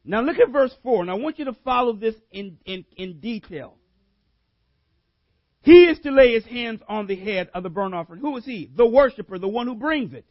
Now, 0.04 0.22
look 0.22 0.38
at 0.38 0.50
verse 0.50 0.74
4, 0.82 1.02
and 1.02 1.10
I 1.10 1.14
want 1.14 1.38
you 1.38 1.44
to 1.44 1.52
follow 1.64 1.92
this 1.92 2.16
in, 2.32 2.58
in, 2.64 2.84
in 2.96 3.20
detail. 3.20 3.76
He 5.62 5.84
is 5.84 5.98
to 6.00 6.10
lay 6.10 6.32
his 6.32 6.44
hands 6.46 6.80
on 6.88 7.06
the 7.06 7.16
head 7.16 7.50
of 7.54 7.62
the 7.62 7.68
burnt 7.68 7.94
offering. 7.94 8.20
Who 8.20 8.36
is 8.38 8.44
he? 8.44 8.70
The 8.74 8.86
worshiper, 8.86 9.38
the 9.38 9.46
one 9.46 9.66
who 9.66 9.74
brings 9.74 10.12
it. 10.14 10.24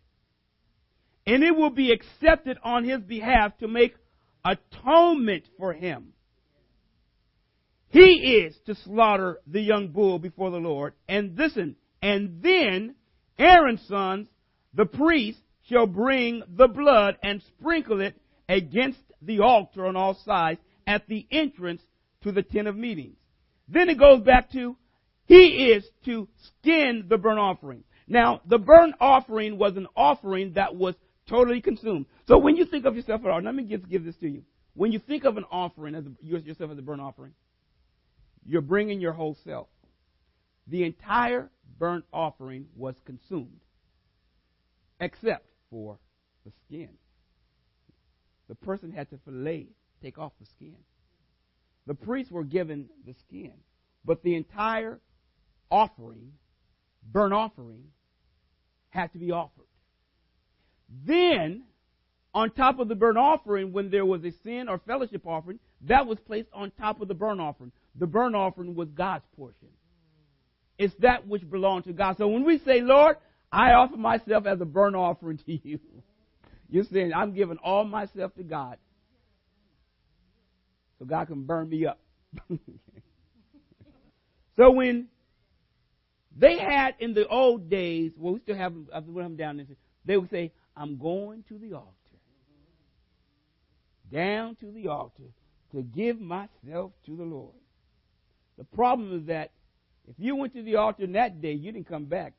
And 1.26 1.44
it 1.44 1.56
will 1.56 1.70
be 1.70 1.92
accepted 1.92 2.58
on 2.64 2.84
his 2.84 3.02
behalf 3.02 3.58
to 3.60 3.68
make 3.68 3.96
atonement 4.44 5.44
for 5.58 5.74
him. 5.74 6.14
He 7.90 8.44
is 8.46 8.56
to 8.66 8.76
slaughter 8.76 9.40
the 9.48 9.62
young 9.62 9.90
bull 9.90 10.20
before 10.20 10.52
the 10.52 10.58
Lord. 10.58 10.94
And 11.08 11.38
listen, 11.38 11.76
and 12.02 12.42
then 12.42 12.96
Aaron's 13.38 13.86
sons, 13.88 14.28
the 14.74 14.86
priests, 14.86 15.42
shall 15.70 15.88
bring 15.88 16.44
the 16.48 16.68
blood 16.68 17.18
and 17.24 17.42
sprinkle 17.44 18.02
it 18.02 18.16
against 18.48 19.00
the 19.22 19.40
altar 19.40 19.86
on 19.86 19.96
all 19.96 20.18
sides 20.26 20.60
at 20.88 21.08
the 21.08 21.26
entrance 21.32 21.82
to 22.24 22.32
the 22.32 22.44
tent 22.44 22.68
of 22.68 22.76
meetings. 22.76 23.18
Then 23.68 23.90
it 23.90 24.00
goes 24.00 24.22
back 24.22 24.52
to 24.52 24.76
he 25.26 25.72
is 25.72 25.88
to 26.06 26.28
skin 26.48 27.06
the 27.08 27.18
burnt 27.18 27.40
offering. 27.40 27.84
Now, 28.08 28.42
the 28.48 28.58
burnt 28.58 28.96
offering 29.00 29.60
was 29.60 29.78
an 29.78 29.86
offering 29.96 30.54
that 30.54 30.76
was 30.76 30.96
totally 31.28 31.62
consumed. 31.62 32.08
So 32.28 32.40
when 32.40 32.56
you 32.56 32.66
think 32.66 32.86
of 32.86 32.96
yourself, 32.96 33.22
at 33.24 33.30
all, 33.30 33.42
let 33.42 33.54
me 33.54 33.64
give, 33.64 33.88
give 33.88 34.04
this 34.04 34.16
to 34.18 34.28
you. 34.28 34.44
When 34.74 34.92
you 34.92 34.98
think 34.98 35.26
of 35.26 35.38
an 35.38 35.46
offering 35.52 35.94
as 35.94 36.06
a, 36.06 36.26
yourself 36.26 36.72
as 36.72 36.80
a 36.80 36.82
burnt 36.82 37.02
offering, 37.02 37.34
you're 38.44 38.62
bringing 38.62 39.00
your 39.00 39.14
whole 39.14 39.38
self. 39.44 39.68
The 40.66 40.84
entire 40.84 41.52
burnt 41.78 42.06
offering 42.12 42.66
was 42.76 42.96
consumed, 43.06 43.60
except 45.00 45.46
for 45.70 45.98
the 46.46 46.52
skin. 46.66 46.90
The 48.48 48.56
person 48.56 48.92
had 48.92 49.10
to 49.12 49.20
fillet, 49.26 49.68
take 50.02 50.18
off 50.18 50.34
the 50.40 50.46
skin. 50.46 50.76
The 51.86 51.94
priests 51.94 52.32
were 52.32 52.44
given 52.44 52.90
the 53.06 53.14
skin, 53.14 53.54
but 54.06 54.24
the 54.24 54.36
entire 54.36 55.00
offering, 55.72 56.34
burnt 57.12 57.34
offering, 57.34 57.84
had 58.90 59.12
to 59.14 59.20
be 59.20 59.32
offered. 59.32 59.66
Then, 61.06 61.64
on 62.34 62.52
top 62.52 62.80
of 62.80 62.88
the 62.88 62.96
burnt 62.96 63.18
offering, 63.18 63.72
when 63.72 63.90
there 63.90 64.06
was 64.06 64.24
a 64.24 64.32
sin 64.44 64.68
or 64.68 64.80
fellowship 64.80 65.26
offering, 65.26 65.60
that 65.82 66.08
was 66.08 66.20
placed 66.20 66.50
on 66.54 66.72
top 66.72 67.02
of 67.02 67.08
the 67.08 67.14
burnt 67.14 67.40
offering. 67.40 67.72
The 67.96 68.08
burnt 68.08 68.36
offering 68.36 68.76
was 68.76 68.90
God's 68.90 69.26
portion. 69.36 69.70
It's 70.78 70.94
that 71.00 71.28
which 71.28 71.48
belonged 71.50 71.86
to 71.86 71.94
God. 71.94 72.18
So 72.18 72.28
when 72.28 72.44
we 72.44 72.58
say, 72.60 72.82
Lord, 72.82 73.18
I 73.52 73.74
offer 73.74 73.98
myself 73.98 74.46
as 74.46 74.62
a 74.62 74.66
burnt 74.66 74.96
offering 74.96 75.38
to 75.46 75.68
you, 75.68 75.80
you're 76.70 76.84
saying, 76.84 77.14
I'm 77.14 77.34
giving 77.34 77.58
all 77.58 77.84
myself 77.84 78.34
to 78.36 78.44
God 78.44 78.78
so 81.00 81.06
God 81.06 81.28
can 81.28 81.44
burn 81.44 81.70
me 81.70 81.86
up. 81.86 82.00
so 84.58 84.72
when 84.72 85.08
they 86.38 86.60
had 86.60 86.96
in 87.00 87.14
the 87.14 87.28
old 87.28 87.70
days, 87.70 88.12
well, 88.18 88.34
we 88.34 88.40
still 88.42 88.56
have 88.56 88.74
them, 88.74 88.88
them 89.16 89.36
down 89.36 89.58
there, 89.58 89.66
they 90.06 90.18
would 90.18 90.30
say, 90.30 90.52
I'm 90.76 90.98
going 90.98 91.44
to 91.50 91.58
the 91.58 91.74
altar. 91.74 91.94
Down 94.12 94.56
to 94.58 94.72
the 94.72 94.88
altar 94.88 95.24
to 95.72 95.82
give 95.82 96.20
myself 96.20 96.92
to 97.06 97.16
the 97.16 97.24
Lord. 97.24 97.54
The 98.58 98.64
problem 98.64 99.20
is 99.20 99.28
that 99.28 99.52
if 100.08 100.16
you 100.18 100.36
went 100.36 100.54
to 100.54 100.64
the 100.64 100.76
altar 100.76 101.04
in 101.04 101.14
that 101.14 101.42
day, 101.42 101.54
you 101.54 101.72
didn't 101.72 101.88
come 101.88 102.06
back. 102.06 102.34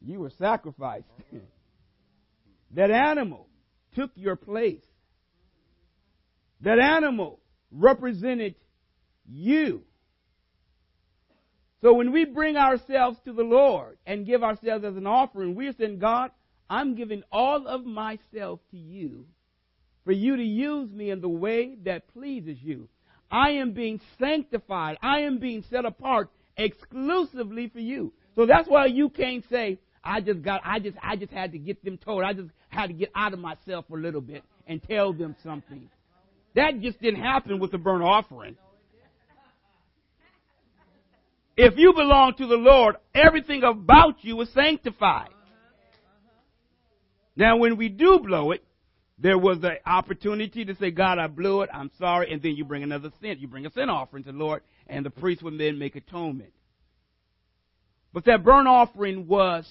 You 0.00 0.20
were 0.20 0.30
sacrificed. 0.38 1.06
that 2.72 2.90
animal 2.90 3.48
took 3.94 4.10
your 4.14 4.36
place. 4.36 4.84
That 6.62 6.78
animal 6.78 7.40
represented 7.70 8.54
you. 9.26 9.82
So 11.82 11.94
when 11.94 12.12
we 12.12 12.26
bring 12.26 12.56
ourselves 12.56 13.18
to 13.24 13.32
the 13.32 13.42
Lord 13.42 13.96
and 14.06 14.26
give 14.26 14.42
ourselves 14.42 14.84
as 14.84 14.96
an 14.96 15.06
offering, 15.06 15.54
we're 15.54 15.72
saying, 15.72 15.98
God, 15.98 16.30
I'm 16.68 16.94
giving 16.94 17.22
all 17.32 17.66
of 17.66 17.84
myself 17.86 18.60
to 18.70 18.76
you 18.76 19.26
for 20.04 20.12
you 20.12 20.36
to 20.36 20.42
use 20.42 20.90
me 20.90 21.10
in 21.10 21.20
the 21.20 21.28
way 21.28 21.76
that 21.84 22.12
pleases 22.12 22.58
you. 22.60 22.88
I 23.30 23.50
am 23.52 23.72
being 23.72 24.00
sanctified. 24.18 24.98
I 25.02 25.20
am 25.20 25.38
being 25.38 25.64
set 25.70 25.84
apart 25.84 26.30
exclusively 26.56 27.68
for 27.68 27.80
you. 27.80 28.12
So 28.34 28.46
that's 28.46 28.68
why 28.68 28.86
you 28.86 29.08
can't 29.08 29.44
say, 29.48 29.78
I 30.02 30.20
just 30.20 30.42
got, 30.42 30.62
I 30.64 30.78
just, 30.78 30.96
I 31.02 31.16
just 31.16 31.32
had 31.32 31.52
to 31.52 31.58
get 31.58 31.84
them 31.84 31.98
told. 31.98 32.22
I 32.24 32.32
just 32.32 32.48
had 32.68 32.88
to 32.88 32.92
get 32.92 33.10
out 33.14 33.32
of 33.32 33.38
myself 33.38 33.84
a 33.90 33.94
little 33.94 34.20
bit 34.20 34.42
and 34.66 34.82
tell 34.82 35.12
them 35.12 35.36
something. 35.42 35.88
That 36.54 36.80
just 36.80 37.00
didn't 37.00 37.22
happen 37.22 37.60
with 37.60 37.70
the 37.70 37.78
burnt 37.78 38.02
offering. 38.02 38.56
If 41.56 41.74
you 41.76 41.92
belong 41.92 42.34
to 42.38 42.46
the 42.46 42.56
Lord, 42.56 42.96
everything 43.14 43.62
about 43.62 44.24
you 44.24 44.40
is 44.40 44.52
sanctified. 44.54 45.28
Now, 47.36 47.58
when 47.58 47.76
we 47.76 47.88
do 47.88 48.18
blow 48.18 48.52
it, 48.52 48.64
there 49.18 49.38
was 49.38 49.60
the 49.60 49.76
opportunity 49.86 50.64
to 50.64 50.74
say, 50.76 50.90
God, 50.90 51.18
I 51.18 51.26
blew 51.26 51.60
it, 51.60 51.70
I'm 51.72 51.90
sorry, 51.98 52.32
and 52.32 52.40
then 52.40 52.52
you 52.56 52.64
bring 52.64 52.82
another 52.82 53.10
sin. 53.20 53.36
You 53.38 53.48
bring 53.48 53.66
a 53.66 53.72
sin 53.72 53.90
offering 53.90 54.24
to 54.24 54.32
the 54.32 54.38
Lord, 54.38 54.62
and 54.86 55.04
the 55.04 55.10
priest 55.10 55.42
would 55.42 55.58
then 55.58 55.78
make 55.78 55.94
atonement. 55.94 56.52
But 58.12 58.24
that 58.24 58.42
burnt 58.42 58.66
offering 58.66 59.26
was 59.26 59.70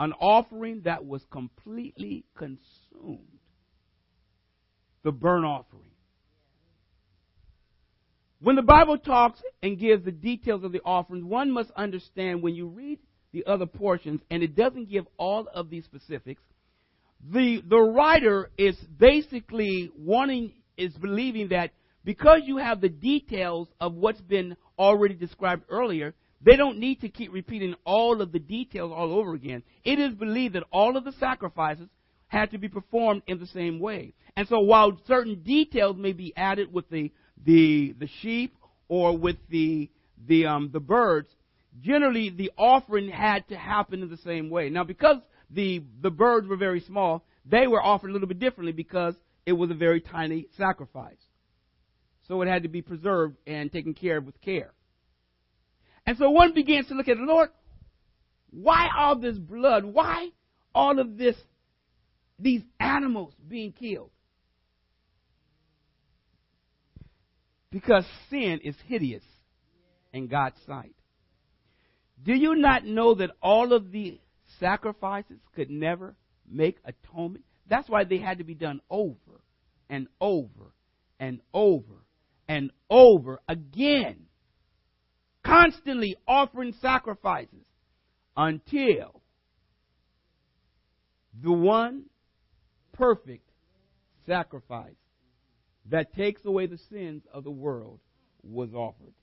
an 0.00 0.14
offering 0.14 0.80
that 0.86 1.04
was 1.04 1.22
completely 1.30 2.24
consumed. 2.36 3.38
The 5.04 5.12
burnt 5.12 5.44
offering. 5.44 5.84
When 8.40 8.56
the 8.56 8.62
Bible 8.62 8.96
talks 8.96 9.40
and 9.62 9.78
gives 9.78 10.04
the 10.04 10.10
details 10.10 10.64
of 10.64 10.72
the 10.72 10.80
offerings, 10.84 11.24
one 11.24 11.50
must 11.50 11.70
understand 11.76 12.42
when 12.42 12.54
you 12.54 12.66
read 12.66 12.98
the 13.32 13.44
other 13.46 13.66
portions, 13.66 14.22
and 14.30 14.42
it 14.42 14.56
doesn't 14.56 14.90
give 14.90 15.06
all 15.18 15.46
of 15.54 15.68
these 15.68 15.84
specifics, 15.84 16.42
the, 17.30 17.62
the 17.68 17.78
writer 17.78 18.50
is 18.56 18.76
basically 18.98 19.90
wanting, 19.96 20.52
is 20.78 20.94
believing 20.94 21.48
that 21.48 21.72
because 22.02 22.40
you 22.44 22.56
have 22.56 22.80
the 22.80 22.88
details 22.88 23.68
of 23.78 23.94
what's 23.94 24.22
been 24.22 24.56
already 24.78 25.14
described 25.14 25.64
earlier, 25.68 26.14
they 26.42 26.56
don't 26.56 26.78
need 26.78 27.00
to 27.02 27.08
keep 27.08 27.32
repeating 27.32 27.74
all 27.84 28.22
of 28.22 28.32
the 28.32 28.38
details 28.38 28.92
all 28.94 29.12
over 29.12 29.34
again. 29.34 29.62
It 29.84 29.98
is 29.98 30.14
believed 30.14 30.54
that 30.54 30.64
all 30.72 30.96
of 30.96 31.04
the 31.04 31.12
sacrifices 31.12 31.88
had 32.28 32.50
to 32.52 32.58
be 32.58 32.68
performed 32.68 33.22
in 33.26 33.38
the 33.38 33.46
same 33.46 33.78
way. 33.78 34.14
And 34.36 34.48
so 34.48 34.60
while 34.60 34.98
certain 35.06 35.42
details 35.42 35.96
may 35.96 36.12
be 36.12 36.32
added 36.36 36.72
with 36.72 36.88
the 36.88 37.12
the 37.44 37.94
the 37.98 38.08
sheep 38.20 38.54
or 38.88 39.16
with 39.16 39.36
the 39.48 39.90
the 40.26 40.46
um, 40.46 40.70
the 40.72 40.80
birds, 40.80 41.28
generally 41.82 42.30
the 42.30 42.52
offering 42.56 43.08
had 43.08 43.46
to 43.48 43.56
happen 43.56 44.02
in 44.02 44.08
the 44.08 44.16
same 44.18 44.48
way. 44.48 44.70
Now, 44.70 44.84
because 44.84 45.16
the 45.50 45.82
the 46.00 46.10
birds 46.10 46.46
were 46.46 46.56
very 46.56 46.80
small, 46.80 47.24
they 47.44 47.66
were 47.66 47.82
offered 47.82 48.10
a 48.10 48.12
little 48.12 48.28
bit 48.28 48.38
differently 48.38 48.72
because 48.72 49.14
it 49.44 49.52
was 49.52 49.70
a 49.70 49.74
very 49.74 50.00
tiny 50.00 50.46
sacrifice. 50.56 51.16
So 52.28 52.40
it 52.42 52.48
had 52.48 52.62
to 52.62 52.68
be 52.68 52.82
preserved 52.82 53.36
and 53.46 53.72
taken 53.72 53.92
care 53.92 54.18
of 54.18 54.26
with 54.26 54.40
care. 54.40 54.72
And 56.10 56.18
so 56.18 56.28
one 56.28 56.54
begins 56.54 56.88
to 56.88 56.94
look 56.94 57.06
at 57.06 57.18
the 57.18 57.22
Lord. 57.22 57.50
Why 58.50 58.88
all 58.98 59.14
this 59.14 59.38
blood? 59.38 59.84
Why 59.84 60.30
all 60.74 60.98
of 60.98 61.16
this? 61.16 61.36
These 62.36 62.62
animals 62.80 63.32
being 63.46 63.70
killed. 63.70 64.10
Because 67.70 68.04
sin 68.28 68.58
is 68.64 68.74
hideous 68.88 69.22
in 70.12 70.26
God's 70.26 70.56
sight. 70.66 70.96
Do 72.20 72.34
you 72.34 72.56
not 72.56 72.84
know 72.84 73.14
that 73.14 73.30
all 73.40 73.72
of 73.72 73.92
the 73.92 74.18
sacrifices 74.58 75.38
could 75.54 75.70
never 75.70 76.16
make 76.50 76.78
atonement? 76.84 77.44
That's 77.68 77.88
why 77.88 78.02
they 78.02 78.18
had 78.18 78.38
to 78.38 78.44
be 78.44 78.56
done 78.56 78.80
over 78.90 79.40
and 79.88 80.08
over 80.20 80.74
and 81.20 81.40
over 81.54 82.04
and 82.48 82.72
over 82.90 83.38
again. 83.48 84.26
Constantly 85.44 86.16
offering 86.28 86.74
sacrifices 86.80 87.66
until 88.36 89.22
the 91.42 91.52
one 91.52 92.04
perfect 92.92 93.48
sacrifice 94.26 94.94
that 95.86 96.14
takes 96.14 96.44
away 96.44 96.66
the 96.66 96.78
sins 96.90 97.22
of 97.32 97.44
the 97.44 97.50
world 97.50 97.98
was 98.42 98.72
offered 98.74 99.14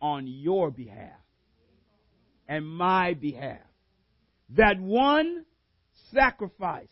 on 0.00 0.26
your 0.26 0.70
behalf 0.70 1.20
and 2.48 2.66
my 2.66 3.14
behalf. 3.14 3.58
That 4.50 4.78
one 4.78 5.44
sacrifice 6.12 6.90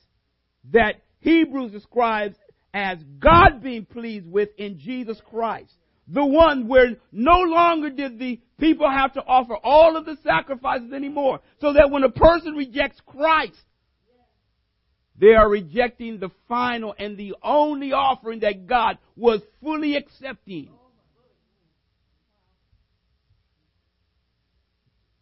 that 0.73 1.03
Hebrews 1.21 1.73
describes 1.73 2.37
as 2.75 2.99
God 3.19 3.63
being 3.63 3.85
pleased 3.85 4.27
with 4.27 4.49
in 4.57 4.79
Jesus 4.79 5.21
Christ. 5.31 5.75
The 6.12 6.25
one 6.25 6.68
where 6.68 6.96
no 7.11 7.40
longer 7.40 7.88
did 7.88 8.18
the 8.18 8.38
people 8.61 8.88
have 8.88 9.14
to 9.14 9.25
offer 9.25 9.57
all 9.57 9.96
of 9.96 10.05
the 10.05 10.18
sacrifices 10.22 10.92
anymore. 10.92 11.40
So 11.61 11.72
that 11.72 11.90
when 11.90 12.05
a 12.05 12.11
person 12.11 12.53
rejects 12.53 13.01
Christ, 13.07 13.57
they 15.18 15.35
are 15.35 15.48
rejecting 15.48 16.18
the 16.18 16.31
final 16.48 16.94
and 16.98 17.16
the 17.16 17.35
only 17.42 17.92
offering 17.92 18.40
that 18.40 18.66
God 18.66 18.98
was 19.16 19.40
fully 19.62 19.96
accepting. 19.96 20.68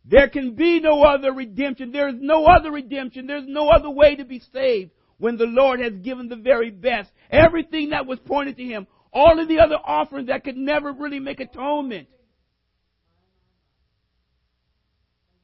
There 0.04 0.28
can 0.28 0.56
be 0.56 0.80
no 0.80 1.04
other 1.04 1.32
redemption. 1.32 1.92
There 1.92 2.08
is 2.08 2.16
no 2.18 2.46
other 2.46 2.72
redemption. 2.72 3.28
There's 3.28 3.46
no 3.46 3.68
other 3.68 3.90
way 3.90 4.16
to 4.16 4.24
be 4.24 4.42
saved 4.52 4.90
when 5.18 5.36
the 5.36 5.44
Lord 5.44 5.78
has 5.78 5.92
given 6.02 6.28
the 6.28 6.34
very 6.34 6.70
best. 6.70 7.10
Everything 7.30 7.90
that 7.90 8.06
was 8.06 8.18
pointed 8.18 8.56
to 8.56 8.64
Him. 8.64 8.88
All 9.12 9.40
of 9.40 9.48
the 9.48 9.58
other 9.58 9.76
offerings 9.76 10.28
that 10.28 10.44
could 10.44 10.56
never 10.56 10.92
really 10.92 11.18
make 11.18 11.40
atonement. 11.40 12.08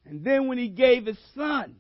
And 0.05 0.25
then 0.25 0.47
when 0.47 0.59
He 0.59 0.69
gave 0.69 1.07
His 1.07 1.19
Son, 1.35 1.77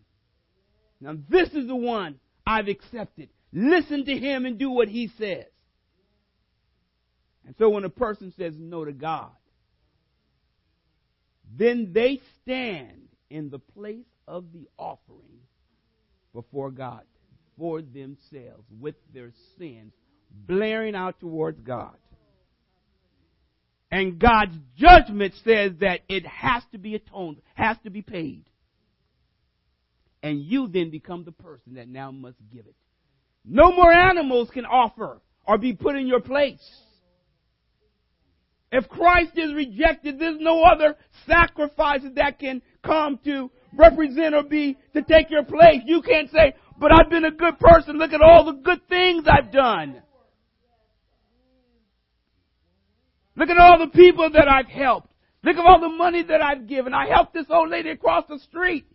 now 1.00 1.16
this 1.28 1.50
is 1.50 1.66
the 1.66 1.76
one 1.76 2.18
I've 2.46 2.68
accepted. 2.68 3.28
Listen 3.52 4.04
to 4.04 4.16
Him 4.16 4.46
and 4.46 4.58
do 4.58 4.70
what 4.70 4.88
He 4.88 5.10
says. 5.18 5.46
And 7.46 7.54
so 7.58 7.70
when 7.70 7.84
a 7.84 7.88
person 7.88 8.32
says 8.36 8.54
no 8.58 8.84
to 8.84 8.92
God, 8.92 9.30
then 11.56 11.92
they 11.92 12.20
stand 12.42 13.08
in 13.30 13.50
the 13.50 13.60
place 13.60 14.06
of 14.26 14.52
the 14.52 14.68
offering 14.76 15.40
before 16.34 16.70
God 16.70 17.02
for 17.56 17.80
themselves 17.80 18.64
with 18.80 18.96
their 19.14 19.32
sins 19.58 19.92
blaring 20.46 20.94
out 20.94 21.20
towards 21.20 21.60
God. 21.60 21.96
And 23.90 24.18
God's 24.18 24.56
judgment 24.76 25.34
says 25.44 25.72
that 25.80 26.00
it 26.08 26.26
has 26.26 26.62
to 26.72 26.78
be 26.78 26.94
atoned, 26.94 27.38
has 27.54 27.76
to 27.84 27.90
be 27.90 28.02
paid. 28.02 28.44
And 30.22 30.40
you 30.40 30.68
then 30.68 30.90
become 30.90 31.24
the 31.24 31.32
person 31.32 31.74
that 31.74 31.88
now 31.88 32.10
must 32.10 32.36
give 32.52 32.66
it. 32.66 32.74
No 33.44 33.72
more 33.72 33.92
animals 33.92 34.50
can 34.52 34.66
offer 34.66 35.20
or 35.46 35.56
be 35.56 35.72
put 35.72 35.94
in 35.94 36.08
your 36.08 36.20
place. 36.20 36.58
If 38.72 38.88
Christ 38.88 39.32
is 39.36 39.54
rejected, 39.54 40.18
there's 40.18 40.40
no 40.40 40.62
other 40.64 40.96
sacrifices 41.26 42.10
that 42.16 42.40
can 42.40 42.60
come 42.84 43.20
to 43.24 43.50
represent 43.72 44.34
or 44.34 44.42
be 44.42 44.76
to 44.94 45.02
take 45.02 45.30
your 45.30 45.44
place. 45.44 45.82
You 45.86 46.02
can't 46.02 46.30
say, 46.30 46.54
but 46.78 46.90
I've 46.92 47.08
been 47.08 47.24
a 47.24 47.30
good 47.30 47.58
person. 47.60 47.96
Look 47.96 48.12
at 48.12 48.20
all 48.20 48.44
the 48.44 48.60
good 48.60 48.86
things 48.88 49.24
I've 49.28 49.52
done. 49.52 50.02
Look 53.36 53.50
at 53.50 53.58
all 53.58 53.78
the 53.78 53.88
people 53.88 54.30
that 54.30 54.48
I've 54.48 54.66
helped. 54.66 55.08
Look 55.44 55.56
at 55.56 55.64
all 55.64 55.80
the 55.80 55.88
money 55.88 56.22
that 56.22 56.40
I've 56.40 56.66
given. 56.66 56.94
I 56.94 57.06
helped 57.06 57.34
this 57.34 57.46
old 57.50 57.70
lady 57.70 57.90
across 57.90 58.24
the 58.28 58.38
street. 58.38 58.86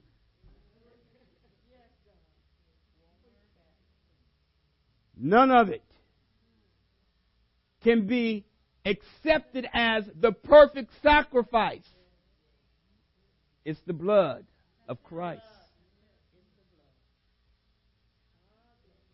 None 5.16 5.52
of 5.52 5.70
it 5.70 5.84
can 7.84 8.08
be 8.08 8.44
accepted 8.86 9.68
as 9.72 10.04
the 10.20 10.32
perfect 10.32 10.92
sacrifice. 11.04 11.88
It's 13.64 13.80
the 13.86 13.94
blood 13.94 14.46
of 14.88 15.04
Christ. 15.04 15.44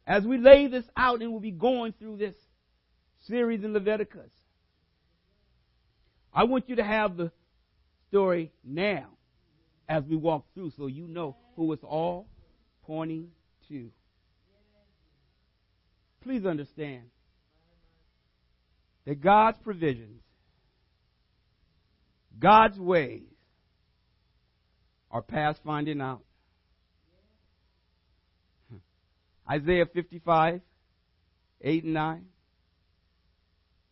As 0.06 0.24
we 0.24 0.38
lay 0.38 0.68
this 0.68 0.86
out 0.96 1.22
and 1.22 1.32
we'll 1.32 1.42
be 1.42 1.52
going 1.52 1.94
through 2.00 2.18
this 2.18 2.36
series 3.28 3.66
in 3.66 3.74
Leviticus, 3.74 4.32
I 6.38 6.44
want 6.44 6.70
you 6.70 6.76
to 6.76 6.84
have 6.84 7.18
the 7.18 7.32
story 8.10 8.52
now 8.64 9.08
as 9.90 10.04
we 10.04 10.16
walk 10.16 10.46
through 10.54 10.72
so 10.78 10.86
you 10.86 11.08
know 11.08 11.36
who 11.56 11.74
it's 11.74 11.84
all 11.84 12.28
pointing 12.86 13.30
to. 13.70 13.90
Please 16.22 16.46
understand 16.46 17.06
that 19.08 19.20
God's 19.20 19.58
provisions, 19.64 20.22
God's 22.38 22.78
ways, 22.78 23.24
are 25.10 25.24
past 25.24 25.60
finding 25.66 26.02
out. 26.02 26.22
Hmm. 28.70 28.78
Isaiah 29.52 29.88
55, 29.92 30.62
8 31.62 31.84
and 31.84 31.94
9. 31.96 32.26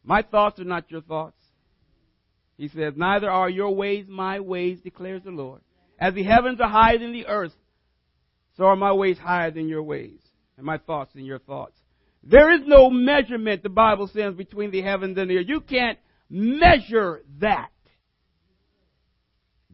My 0.03 0.21
thoughts 0.21 0.59
are 0.59 0.63
not 0.63 0.91
your 0.91 1.01
thoughts. 1.01 1.34
He 2.57 2.69
says, 2.69 2.93
Neither 2.95 3.29
are 3.29 3.49
your 3.49 3.75
ways 3.75 4.05
my 4.07 4.39
ways, 4.39 4.79
declares 4.81 5.23
the 5.23 5.31
Lord. 5.31 5.61
As 5.99 6.13
the 6.13 6.23
heavens 6.23 6.59
are 6.61 6.69
higher 6.69 6.97
than 6.97 7.11
the 7.11 7.27
earth, 7.27 7.53
so 8.57 8.65
are 8.65 8.75
my 8.75 8.93
ways 8.93 9.17
higher 9.17 9.51
than 9.51 9.67
your 9.67 9.83
ways, 9.83 10.19
and 10.57 10.65
my 10.65 10.77
thoughts 10.77 11.13
than 11.13 11.25
your 11.25 11.39
thoughts. 11.39 11.77
There 12.23 12.51
is 12.53 12.61
no 12.65 12.89
measurement, 12.89 13.61
the 13.61 13.69
Bible 13.69 14.07
says, 14.07 14.33
between 14.33 14.71
the 14.71 14.81
heavens 14.81 15.17
and 15.17 15.29
the 15.29 15.37
earth. 15.37 15.47
You 15.47 15.61
can't 15.61 15.99
measure 16.29 17.21
that. 17.39 17.69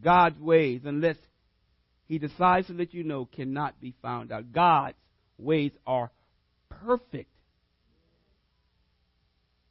God's 0.03 0.39
ways, 0.39 0.81
unless 0.83 1.17
He 2.07 2.17
decides 2.17 2.67
to 2.67 2.73
let 2.73 2.93
you 2.93 3.03
know, 3.03 3.25
cannot 3.25 3.79
be 3.79 3.93
found 4.01 4.31
out. 4.31 4.51
God's 4.51 4.97
ways 5.37 5.71
are 5.85 6.11
perfect. 6.69 7.29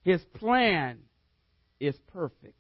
His 0.03 0.23
plan 0.35 1.01
is 1.81 1.96
perfect. 2.12 2.55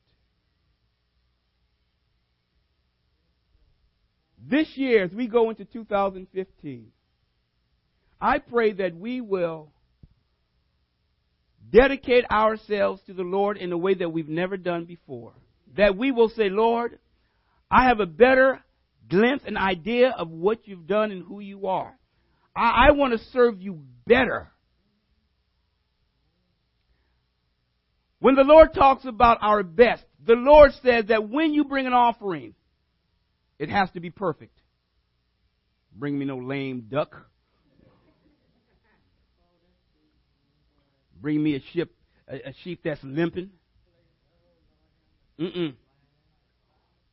This 4.42 4.68
year, 4.76 5.04
as 5.04 5.12
we 5.12 5.26
go 5.26 5.50
into 5.50 5.64
2015, 5.64 6.86
I 8.20 8.38
pray 8.38 8.72
that 8.72 8.96
we 8.96 9.20
will 9.20 9.72
dedicate 11.70 12.24
ourselves 12.30 13.02
to 13.06 13.14
the 13.14 13.22
Lord 13.22 13.56
in 13.56 13.72
a 13.72 13.78
way 13.78 13.94
that 13.94 14.10
we've 14.10 14.28
never 14.28 14.56
done 14.56 14.84
before. 14.84 15.32
That 15.76 15.96
we 15.96 16.10
will 16.10 16.30
say, 16.30 16.48
Lord, 16.48 16.98
I 17.70 17.88
have 17.88 18.00
a 18.00 18.06
better 18.06 18.62
glimpse 19.08 19.44
and 19.46 19.56
idea 19.56 20.10
of 20.10 20.30
what 20.30 20.66
you've 20.66 20.86
done 20.86 21.10
and 21.10 21.24
who 21.24 21.40
you 21.40 21.66
are. 21.66 21.94
I, 22.56 22.88
I 22.88 22.90
want 22.92 23.12
to 23.12 23.24
serve 23.32 23.60
you 23.60 23.80
better. 24.06 24.50
When 28.18 28.34
the 28.34 28.44
Lord 28.44 28.74
talks 28.74 29.04
about 29.04 29.38
our 29.40 29.62
best, 29.62 30.04
the 30.24 30.34
Lord 30.34 30.72
says 30.82 31.06
that 31.08 31.28
when 31.28 31.52
you 31.54 31.64
bring 31.64 31.86
an 31.86 31.94
offering, 31.94 32.54
it 33.60 33.68
has 33.68 33.88
to 33.92 34.00
be 34.00 34.10
perfect. 34.10 34.58
Bring 35.94 36.18
me 36.18 36.24
no 36.24 36.38
lame 36.38 36.86
duck 36.90 37.14
Bring 41.20 41.42
me 41.42 41.56
a 41.56 41.60
ship, 41.72 41.92
a, 42.28 42.36
a 42.48 42.54
sheep 42.64 42.80
that's 42.84 43.02
limping. 43.02 43.50
Mm-mm. 45.38 45.74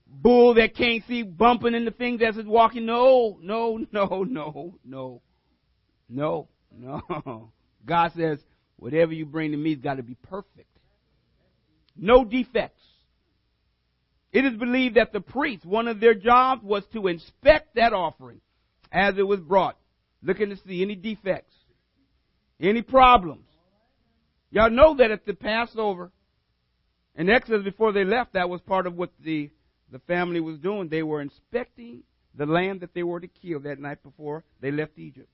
Bull 0.07 0.53
that 0.55 0.75
can't 0.75 1.03
see 1.07 1.23
bumping 1.23 1.75
into 1.75 1.91
things 1.91 2.21
as 2.25 2.37
it's 2.37 2.47
walking. 2.47 2.85
No, 2.85 3.37
no, 3.41 3.85
no, 3.91 4.23
no, 4.23 4.79
no, 4.85 5.21
no, 6.09 6.47
no. 6.71 7.51
God 7.85 8.11
says, 8.15 8.39
whatever 8.77 9.11
you 9.13 9.25
bring 9.25 9.51
to 9.51 9.57
me's 9.57 9.79
got 9.79 9.95
to 9.95 10.03
be 10.03 10.15
perfect. 10.15 10.69
No 11.97 12.23
defects. 12.23 12.83
It 14.31 14.45
is 14.45 14.57
believed 14.57 14.95
that 14.95 15.13
the 15.13 15.21
priests, 15.21 15.65
one 15.65 15.87
of 15.87 15.99
their 15.99 16.13
jobs 16.13 16.63
was 16.63 16.83
to 16.93 17.07
inspect 17.07 17.75
that 17.75 17.93
offering 17.93 18.41
as 18.91 19.17
it 19.17 19.23
was 19.23 19.39
brought, 19.39 19.77
looking 20.21 20.49
to 20.49 20.57
see 20.57 20.81
any 20.81 20.95
defects, 20.95 21.55
any 22.59 22.81
problems. 22.81 23.45
Y'all 24.51 24.69
know 24.69 24.95
that 24.95 25.11
at 25.11 25.25
the 25.25 25.33
Passover 25.33 26.11
in 27.15 27.29
Exodus 27.29 27.63
before 27.63 27.91
they 27.91 28.03
left, 28.03 28.33
that 28.33 28.49
was 28.49 28.61
part 28.61 28.85
of 28.85 28.95
what 28.95 29.11
the, 29.23 29.49
the 29.91 29.99
family 29.99 30.39
was 30.39 30.57
doing. 30.59 30.87
They 30.87 31.03
were 31.03 31.21
inspecting 31.21 32.03
the 32.35 32.45
lamb 32.45 32.79
that 32.79 32.93
they 32.93 33.03
were 33.03 33.19
to 33.19 33.27
kill 33.27 33.59
that 33.61 33.79
night 33.79 34.03
before 34.03 34.43
they 34.61 34.71
left 34.71 34.97
Egypt. 34.97 35.29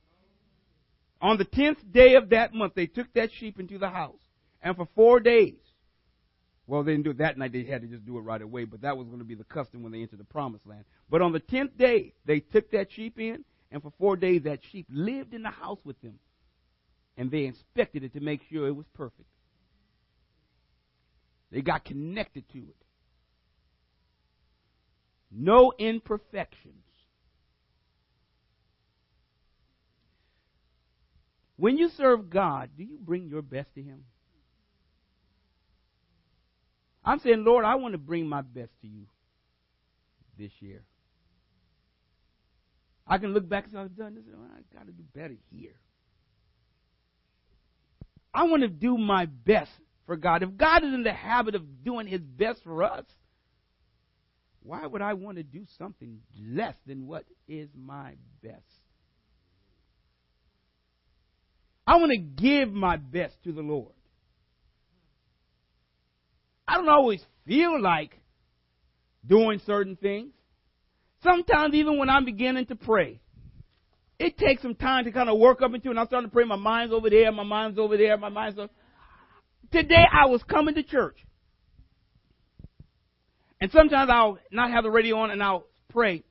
On 1.21 1.37
the 1.37 1.45
tenth 1.45 1.79
day 1.91 2.15
of 2.15 2.29
that 2.29 2.53
month, 2.53 2.73
they 2.75 2.87
took 2.87 3.11
that 3.13 3.29
sheep 3.39 3.59
into 3.59 3.77
the 3.77 3.89
house. 3.89 4.19
And 4.61 4.75
for 4.75 4.87
four 4.95 5.19
days, 5.19 5.55
well, 6.65 6.83
they 6.83 6.93
didn't 6.93 7.03
do 7.03 7.11
it 7.11 7.17
that 7.17 7.37
night. 7.37 7.51
They 7.51 7.63
had 7.63 7.81
to 7.81 7.87
just 7.87 8.05
do 8.05 8.17
it 8.17 8.21
right 8.21 8.41
away, 8.41 8.63
but 8.65 8.81
that 8.81 8.97
was 8.97 9.07
going 9.07 9.19
to 9.19 9.25
be 9.25 9.35
the 9.35 9.43
custom 9.43 9.83
when 9.83 9.91
they 9.91 10.01
entered 10.01 10.19
the 10.19 10.25
promised 10.25 10.65
land. 10.65 10.85
But 11.09 11.21
on 11.21 11.33
the 11.33 11.39
tenth 11.39 11.77
day, 11.77 12.13
they 12.25 12.39
took 12.39 12.71
that 12.71 12.91
sheep 12.91 13.19
in, 13.19 13.43
and 13.71 13.81
for 13.81 13.91
four 13.97 14.15
days, 14.15 14.43
that 14.43 14.59
sheep 14.71 14.87
lived 14.89 15.33
in 15.33 15.43
the 15.43 15.49
house 15.49 15.79
with 15.83 15.99
them 16.01 16.19
and 17.17 17.29
they 17.29 17.45
inspected 17.45 18.03
it 18.03 18.13
to 18.13 18.19
make 18.19 18.41
sure 18.49 18.67
it 18.67 18.75
was 18.75 18.85
perfect. 18.93 19.27
They 21.51 21.61
got 21.61 21.85
connected 21.85 22.49
to 22.53 22.57
it. 22.57 22.75
No 25.31 25.73
imperfections. 25.77 26.83
When 31.55 31.77
you 31.77 31.89
serve 31.89 32.29
God, 32.29 32.71
do 32.75 32.83
you 32.83 32.97
bring 32.99 33.29
your 33.29 33.43
best 33.43 33.73
to 33.75 33.81
Him? 33.81 34.03
I'm 37.05 37.19
saying, 37.19 37.43
Lord, 37.43 37.65
I 37.65 37.75
want 37.75 37.93
to 37.93 37.97
bring 37.97 38.27
my 38.27 38.41
best 38.41 38.71
to 38.81 38.87
you 38.87 39.05
this 40.37 40.51
year. 40.59 40.83
I 43.05 43.17
can 43.17 43.33
look 43.33 43.47
back 43.47 43.65
and 43.65 43.73
say, 43.73 43.79
I've 43.79 43.95
done 43.95 44.15
this. 44.15 44.23
Oh, 44.33 44.39
I 44.41 44.77
got 44.77 44.85
to 44.85 44.91
do 44.93 45.03
better 45.13 45.35
here. 45.51 45.75
I 48.33 48.43
want 48.45 48.63
to 48.63 48.69
do 48.69 48.97
my 48.97 49.25
best 49.25 49.71
for 50.05 50.15
God. 50.15 50.43
If 50.43 50.55
God 50.57 50.83
is 50.83 50.93
in 50.93 51.03
the 51.03 51.13
habit 51.13 51.55
of 51.55 51.83
doing 51.83 52.07
his 52.07 52.21
best 52.21 52.63
for 52.63 52.83
us, 52.83 53.05
why 54.63 54.85
would 54.85 55.01
I 55.01 55.13
want 55.13 55.37
to 55.37 55.43
do 55.43 55.65
something 55.77 56.19
less 56.41 56.75
than 56.87 57.05
what 57.05 57.25
is 57.47 57.69
my 57.77 58.13
best? 58.41 58.61
I 61.85 61.97
want 61.97 62.11
to 62.11 62.17
give 62.17 62.71
my 62.71 62.95
best 62.95 63.35
to 63.43 63.51
the 63.51 63.61
Lord. 63.61 63.91
I 66.67 66.77
don't 66.77 66.89
always 66.89 67.23
feel 67.45 67.81
like 67.81 68.19
doing 69.25 69.59
certain 69.65 69.95
things. 69.95 70.33
Sometimes, 71.23 71.73
even 71.73 71.97
when 71.97 72.09
I'm 72.09 72.25
beginning 72.25 72.65
to 72.67 72.75
pray, 72.75 73.19
it 74.19 74.37
takes 74.37 74.61
some 74.61 74.75
time 74.75 75.05
to 75.05 75.11
kind 75.11 75.29
of 75.29 75.39
work 75.39 75.61
up 75.61 75.73
into 75.73 75.87
it. 75.87 75.91
And 75.91 75.99
I'm 75.99 76.07
starting 76.07 76.29
to 76.29 76.33
pray. 76.33 76.43
My 76.45 76.55
mind's 76.55 76.93
over 76.93 77.09
there. 77.09 77.31
My 77.31 77.43
mind's 77.43 77.79
over 77.79 77.97
there. 77.97 78.17
My 78.17 78.29
mind's 78.29 78.59
over. 78.59 78.69
Today 79.71 80.03
I 80.11 80.27
was 80.27 80.43
coming 80.43 80.75
to 80.75 80.83
church. 80.83 81.17
And 83.59 83.71
sometimes 83.71 84.09
I'll 84.13 84.39
not 84.51 84.71
have 84.71 84.83
the 84.83 84.91
radio 84.91 85.17
on 85.17 85.31
and 85.31 85.41
I'll 85.41 85.65
pray. 85.89 86.23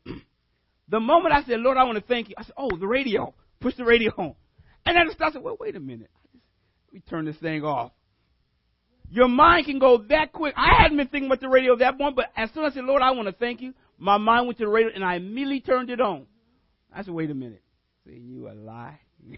the 0.89 1.01
moment 1.01 1.35
I 1.35 1.43
said, 1.45 1.61
Lord, 1.61 1.79
I 1.79 1.85
want 1.85 1.97
to 1.97 2.05
thank 2.05 2.29
you, 2.29 2.35
I 2.37 2.45
said, 2.45 2.55
oh, 2.57 2.77
the 2.79 2.87
radio. 2.87 3.35
Push 3.61 3.77
the 3.77 3.85
radio 3.85 4.13
on. 4.19 4.35
And 4.85 4.97
then 4.97 5.09
I 5.19 5.31
said, 5.33 5.43
well, 5.43 5.57
wait 5.59 5.77
a 5.77 5.81
minute. 5.81 6.11
Let 6.89 6.95
me 6.95 7.03
turn 7.09 7.25
this 7.25 7.37
thing 7.37 7.65
off. 7.65 7.93
Your 9.13 9.29
mind 9.29 9.67
can 9.67 9.79
go 9.79 9.99
that 10.09 10.33
quick. 10.33 10.55
I 10.57 10.83
hadn't 10.83 10.97
been 10.97 11.09
thinking 11.09 11.27
about 11.27 11.41
the 11.41 11.49
radio 11.49 11.77
that 11.77 11.99
point, 11.99 12.17
but 12.17 12.33
as 12.35 12.49
soon 12.55 12.65
as 12.65 12.73
I 12.73 12.77
said, 12.77 12.85
Lord, 12.85 13.03
I 13.03 13.11
want 13.11 13.29
to 13.29 13.33
thank 13.33 13.61
you, 13.61 13.75
my 13.99 14.17
mind 14.17 14.47
went 14.47 14.59
to 14.59 14.65
the 14.65 14.71
radio 14.71 14.91
and 14.95 15.05
I 15.05 15.17
immediately 15.17 15.61
turned 15.61 15.91
it 15.91 16.01
on. 16.01 16.25
I 16.91 17.03
said, 17.03 17.13
wait 17.13 17.31
a 17.31 17.35
minute. 17.35 17.63
Say 18.07 18.15
you 18.15 18.49
a 18.49 18.55
lie. 18.55 18.99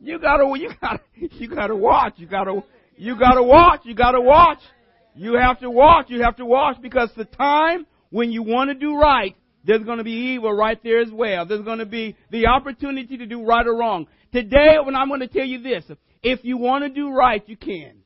you 0.00 0.18
gotta, 0.18 0.44
you 0.54 0.70
gotta, 0.80 1.00
you 1.16 1.48
gotta 1.48 1.74
watch. 1.74 2.12
You 2.18 2.26
gotta, 2.26 2.62
you 2.96 3.18
gotta 3.18 3.42
watch. 3.42 3.80
You 3.84 3.94
gotta 3.94 4.20
watch. 4.20 4.58
You 5.14 5.34
have 5.34 5.60
to 5.60 5.70
watch. 5.70 6.06
You 6.08 6.22
have 6.22 6.36
to 6.36 6.44
watch 6.44 6.76
because 6.80 7.10
the 7.16 7.24
time 7.24 7.86
when 8.10 8.30
you 8.30 8.42
want 8.42 8.68
to 8.68 8.74
do 8.74 8.96
right, 8.96 9.34
there's 9.64 9.82
going 9.82 9.98
to 9.98 10.04
be 10.04 10.34
evil 10.34 10.52
right 10.52 10.78
there 10.82 11.00
as 11.00 11.10
well. 11.10 11.46
There's 11.46 11.64
going 11.64 11.78
to 11.78 11.86
be 11.86 12.16
the 12.30 12.46
opportunity 12.46 13.16
to 13.16 13.26
do 13.26 13.44
right 13.44 13.66
or 13.66 13.76
wrong. 13.76 14.06
Today, 14.32 14.76
when 14.84 14.96
I'm 14.96 15.08
going 15.08 15.20
to 15.20 15.28
tell 15.28 15.44
you 15.44 15.62
this, 15.62 15.84
if 16.22 16.44
you 16.44 16.56
want 16.56 16.84
to 16.84 16.88
do 16.88 17.10
right, 17.10 17.42
you 17.46 17.56
can. 17.56 17.98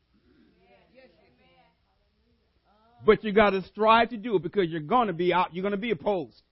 But 3.04 3.22
you 3.22 3.32
got 3.32 3.50
to 3.50 3.62
strive 3.62 4.10
to 4.10 4.16
do 4.16 4.36
it 4.36 4.42
because 4.42 4.68
you're 4.68 4.80
going 4.80 5.06
to 5.06 5.12
be 5.12 5.32
out. 5.32 5.54
You're 5.54 5.62
going 5.62 5.72
to 5.72 5.78
be 5.78 5.92
opposed. 5.92 6.42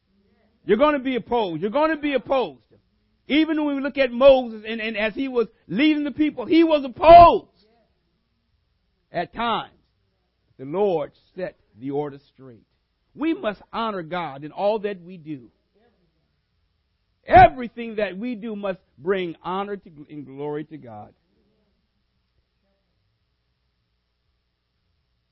You're 0.65 0.79
going 0.79 0.93
to 0.93 1.01
be 1.01 1.17
opposed. 1.17 1.61
You're 1.61 1.71
going 1.71 1.91
to 1.91 1.97
be 1.97 2.15
opposed. 2.15 2.61
Even 3.27 3.65
when 3.65 3.77
we 3.77 3.83
look 3.83 3.99
at 3.99 4.13
Moses 4.13 4.63
and, 4.67 4.81
and 4.81 4.97
as 4.97 5.15
he 5.15 5.29
was 5.29 5.49
leading 5.67 6.05
the 6.05 6.11
people, 6.11 6.47
he 6.47 6.63
was 6.63 6.85
opposed. 6.85 7.49
At 9.11 9.35
times, 9.35 9.73
the 10.59 10.65
Lord 10.65 11.13
set 11.35 11.57
the 11.81 11.91
order 11.93 12.19
straight. 12.35 12.65
We 13.15 13.33
must 13.33 13.63
honor 13.73 14.03
God 14.03 14.45
in 14.45 14.53
all 14.53 14.81
that 14.81 15.01
we 15.01 15.17
do. 15.17 15.51
Everything 17.27 17.97
that 17.97 18.19
we 18.19 18.35
do 18.35 18.55
must 18.55 18.81
bring 18.99 19.37
honor 19.43 19.77
to, 19.77 19.91
and 20.11 20.27
glory 20.27 20.65
to 20.65 20.77
God. 20.77 21.15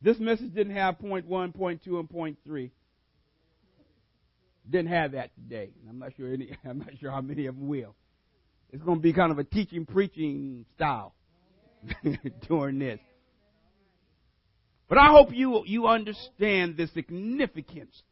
This 0.03 0.19
message 0.19 0.53
didn't 0.53 0.75
have 0.75 0.99
point 0.99 1.27
one, 1.27 1.53
point 1.53 1.85
two, 1.85 2.01
and 2.01 2.11
point 2.11 2.39
three. 2.45 2.73
Didn't 4.69 4.89
have 4.89 5.13
that 5.13 5.31
today. 5.35 5.71
I'm 5.89 5.99
not 5.99 6.13
sure 6.17 6.33
any. 6.33 6.57
I'm 6.69 6.79
not 6.79 6.91
sure 7.01 7.11
how 7.11 7.21
many 7.21 7.47
of 7.47 7.55
them 7.55 7.69
will. 7.69 7.95
It's 8.71 8.83
going 8.83 8.99
to 8.99 9.03
be 9.03 9.13
kind 9.13 9.31
of 9.31 9.39
a 9.39 9.45
teaching, 9.45 9.87
preaching 9.87 10.65
style 10.75 11.15
during 12.49 12.79
this. 12.79 13.01
But 14.89 14.99
I 14.99 15.11
hope 15.11 15.29
you 15.33 15.63
you 15.67 15.87
understand 15.87 16.77
the 16.77 16.89
significance 16.89 18.03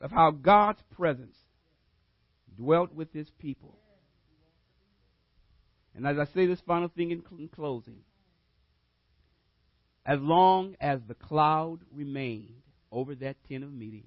of 0.00 0.10
how 0.10 0.30
God's 0.30 0.80
presence 0.96 1.36
dwelt 2.56 2.94
with 2.94 3.12
His 3.12 3.28
people. 3.38 3.76
And 5.94 6.06
as 6.06 6.18
I 6.18 6.26
say 6.34 6.46
this 6.46 6.60
final 6.66 6.88
thing 6.88 7.10
in, 7.10 7.22
in 7.38 7.48
closing, 7.48 7.96
as 10.06 10.20
long 10.20 10.76
as 10.80 11.00
the 11.08 11.14
cloud 11.14 11.80
remained 11.92 12.62
over 12.92 13.16
that 13.16 13.36
tent 13.48 13.64
of 13.64 13.72
meeting, 13.72 14.04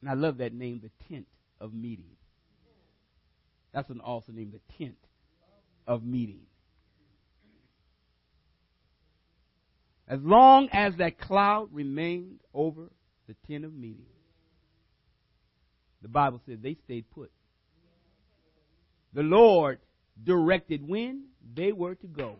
and 0.00 0.08
I 0.08 0.14
love 0.14 0.38
that 0.38 0.54
name, 0.54 0.80
the 0.80 0.90
tent 1.12 1.26
of 1.60 1.74
meeting. 1.74 2.16
That's 3.74 3.90
an 3.90 4.00
awesome 4.00 4.36
name, 4.36 4.52
the 4.52 4.74
tent 4.78 4.96
of 5.86 6.04
meeting. 6.04 6.42
As 10.06 10.20
long 10.22 10.68
as 10.72 10.94
that 10.96 11.18
cloud 11.18 11.68
remained 11.72 12.38
over 12.54 12.90
the 13.26 13.34
tent 13.48 13.64
of 13.64 13.74
meeting, 13.74 14.06
the 16.00 16.08
Bible 16.08 16.40
says 16.46 16.58
they 16.62 16.76
stayed 16.84 17.10
put. 17.10 17.30
The 19.12 19.22
Lord 19.22 19.80
directed 20.22 20.86
when 20.88 21.24
they 21.54 21.72
were 21.72 21.96
to 21.96 22.06
go. 22.06 22.36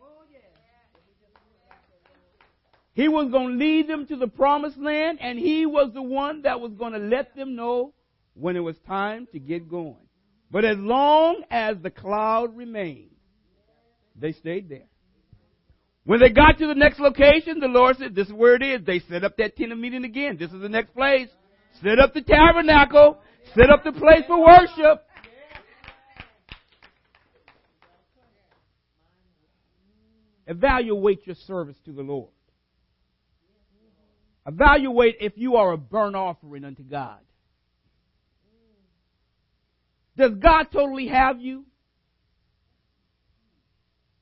He 3.01 3.09
was 3.09 3.31
going 3.31 3.59
to 3.59 3.65
lead 3.65 3.89
them 3.89 4.07
to 4.09 4.17
the 4.17 4.27
promised 4.27 4.77
land, 4.77 5.21
and 5.23 5.39
He 5.39 5.65
was 5.65 5.91
the 5.95 6.03
one 6.03 6.43
that 6.43 6.61
was 6.61 6.73
going 6.75 6.93
to 6.93 6.99
let 6.99 7.35
them 7.35 7.57
know 7.57 7.95
when 8.35 8.57
it 8.57 8.61
was 8.61 8.77
time 8.87 9.27
to 9.33 9.39
get 9.39 9.71
going. 9.71 10.07
But 10.51 10.67
as 10.67 10.77
long 10.77 11.43
as 11.51 11.79
the 11.83 11.89
cloud 11.89 12.55
remained, 12.55 13.13
they 14.15 14.33
stayed 14.33 14.69
there. 14.69 14.85
When 16.05 16.21
they 16.21 16.29
got 16.29 16.59
to 16.59 16.67
the 16.67 16.75
next 16.75 17.01
location, 17.01 17.59
the 17.59 17.69
Lord 17.69 17.97
said, 17.97 18.15
This 18.15 18.27
is 18.27 18.35
where 18.35 18.57
it 18.57 18.63
is. 18.63 18.85
They 18.85 18.99
set 19.09 19.25
up 19.25 19.39
that 19.39 19.57
tent 19.57 19.73
of 19.73 19.79
meeting 19.79 20.05
again. 20.05 20.37
This 20.39 20.53
is 20.53 20.61
the 20.61 20.69
next 20.69 20.93
place. 20.93 21.29
Set 21.83 21.99
up 21.99 22.13
the 22.13 22.21
tabernacle. 22.21 23.17
Set 23.55 23.71
up 23.71 23.83
the 23.83 23.93
place 23.93 24.25
for 24.27 24.45
worship. 24.45 25.07
Evaluate 30.47 31.27
your 31.27 31.37
service 31.47 31.77
to 31.87 31.93
the 31.93 32.03
Lord. 32.03 32.29
Evaluate 34.47 35.17
if 35.21 35.35
you 35.37 35.57
are 35.57 35.73
a 35.73 35.77
burnt 35.77 36.17
offering 36.17 36.65
unto 36.65 36.83
God. 36.83 37.19
Does 40.17 40.33
God 40.35 40.67
totally 40.73 41.09
have 41.09 41.41
you? 41.41 41.65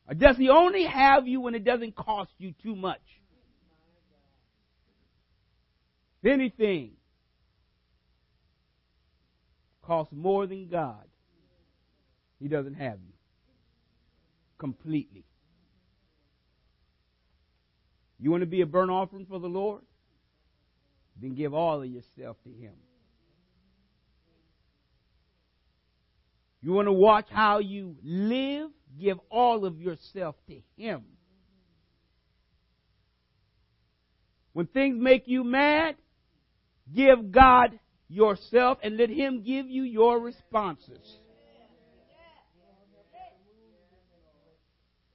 Or 0.09 0.14
does 0.14 0.37
He 0.37 0.49
only 0.49 0.85
have 0.85 1.27
you 1.27 1.41
when 1.41 1.55
it 1.55 1.64
doesn't 1.64 1.95
cost 1.95 2.31
you 2.39 2.55
too 2.62 2.75
much? 2.75 3.01
If 6.23 6.33
anything 6.33 6.93
costs 9.83 10.12
more 10.12 10.47
than 10.47 10.69
God, 10.69 11.05
He 12.41 12.49
doesn't 12.49 12.75
have 12.75 12.99
you 13.07 13.14
completely. 14.59 15.25
You 18.21 18.31
want 18.31 18.43
to 18.43 18.47
be 18.47 18.62
a 18.62 18.66
burnt 18.66 18.91
offering 18.91 19.27
for 19.27 19.39
the 19.39 19.47
Lord? 19.47 19.83
Then 21.21 21.35
give 21.35 21.55
all 21.55 21.83
of 21.83 21.89
yourself 21.89 22.37
to 22.45 22.51
Him. 22.51 22.75
You 26.61 26.73
want 26.73 26.87
to 26.87 26.93
watch 26.93 27.27
how 27.31 27.59
you 27.59 27.97
live? 28.03 28.71
Give 29.01 29.19
all 29.31 29.64
of 29.64 29.81
yourself 29.81 30.37
to 30.49 30.61
Him. 30.77 31.05
When 34.53 34.66
things 34.66 34.97
make 35.01 35.25
you 35.27 35.45
mad, 35.45 35.95
give 36.93 37.31
God 37.31 37.79
yourself 38.09 38.79
and 38.83 38.97
let 38.97 39.11
Him 39.11 39.43
give 39.45 39.69
you 39.69 39.83
your 39.83 40.19
responses. 40.19 41.16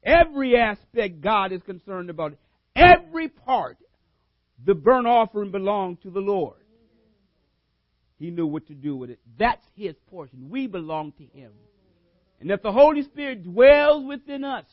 Every 0.05 0.57
aspect 0.57 1.21
God 1.21 1.51
is 1.51 1.61
concerned 1.63 2.09
about. 2.09 2.33
Every 2.75 3.29
part 3.29 3.77
the 4.65 4.73
burnt 4.73 5.07
offering 5.07 5.51
belonged 5.51 6.01
to 6.03 6.09
the 6.09 6.19
Lord. 6.19 6.57
He 8.19 8.31
knew 8.31 8.47
what 8.47 8.67
to 8.67 8.73
do 8.73 8.95
with 8.95 9.09
it. 9.09 9.19
That's 9.37 9.65
his 9.75 9.95
portion. 10.09 10.49
We 10.49 10.67
belong 10.67 11.11
to 11.13 11.23
him. 11.23 11.51
And 12.39 12.51
if 12.51 12.61
the 12.61 12.71
Holy 12.71 13.03
Spirit 13.03 13.43
dwells 13.43 14.05
within 14.05 14.43
us, 14.43 14.65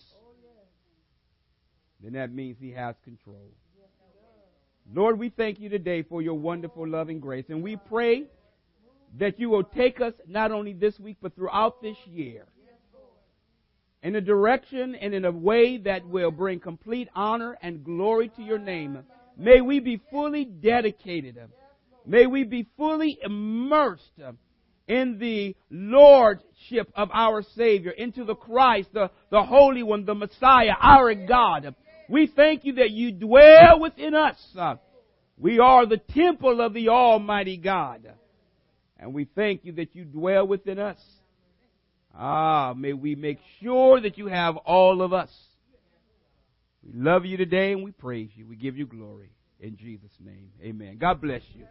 then 2.03 2.13
that 2.13 2.33
means 2.33 2.57
he 2.61 2.71
has 2.73 2.95
control. 3.05 3.51
Lord, 4.93 5.19
we 5.19 5.31
thank 5.31 5.61
you 5.61 5.69
today 5.69 6.03
for 6.03 6.23
your 6.23 6.35
wonderful 6.35 6.87
loving 6.87 7.21
grace. 7.21 7.45
And 7.49 7.63
we 7.63 7.77
pray 7.77 8.25
that 9.19 9.39
you 9.39 9.51
will 9.51 9.65
take 9.65 10.01
us 10.01 10.15
not 10.27 10.53
only 10.53 10.73
this 10.73 10.99
week, 10.99 11.17
but 11.21 11.35
throughout 11.35 11.83
this 11.83 11.97
year 12.07 12.45
in 14.03 14.17
a 14.17 14.21
direction 14.21 14.95
and 14.95 15.15
in 15.15 15.25
a 15.25 15.31
way 15.31 15.77
that 15.79 16.07
will 16.07 16.31
bring 16.31 16.59
complete 16.59 17.09
honor 17.15 17.59
and 17.63 17.85
glory 17.85 18.29
to 18.37 18.43
your 18.43 18.59
name. 18.59 18.99
May 19.37 19.61
we 19.61 19.81
be 19.81 20.01
fully 20.11 20.45
dedicated. 20.45 21.39
May 22.07 22.27
we 22.27 22.45
be 22.45 22.67
fully 22.77 23.19
immersed 23.23 24.21
in 24.89 25.19
the 25.19 25.55
Lordship 25.71 26.91
of 26.95 27.11
our 27.13 27.43
Savior, 27.55 27.93
into 27.93 28.25
the 28.25 28.35
Christ, 28.35 28.89
the, 28.93 29.11
the 29.31 29.43
Holy 29.43 29.83
One, 29.83 30.05
the 30.05 30.15
Messiah, 30.15 30.75
our 30.81 31.15
God. 31.15 31.75
We 32.09 32.27
thank 32.27 32.65
you 32.65 32.75
that 32.75 32.91
you 32.91 33.13
dwell 33.13 33.79
within 33.81 34.15
us. 34.15 34.37
We 35.39 35.59
are 35.59 35.87
the 35.87 36.01
temple 36.13 36.61
of 36.61 36.75
the 36.75 36.89
Almighty 36.89 37.57
God. 37.57 38.13
And 38.99 39.15
we 39.15 39.25
thank 39.25 39.65
you 39.65 39.73
that 39.75 39.95
you 39.95 40.05
dwell 40.05 40.47
within 40.47 40.79
us. 40.79 40.99
Ah, 42.15 42.75
may 42.77 42.93
we 42.93 43.15
make 43.15 43.39
sure 43.63 44.01
that 44.01 44.19
you 44.19 44.27
have 44.27 44.57
all 44.57 45.01
of 45.01 45.13
us. 45.13 45.31
We 46.83 46.99
love 46.99 47.25
you 47.25 47.37
today 47.37 47.73
and 47.73 47.85
we 47.85 47.93
praise 47.93 48.31
you. 48.35 48.47
We 48.47 48.57
give 48.57 48.77
you 48.77 48.87
glory. 48.87 49.31
In 49.61 49.77
Jesus' 49.77 50.11
name, 50.25 50.51
amen. 50.63 50.99
God 50.99 51.21
bless 51.21 51.43
you. 51.55 51.67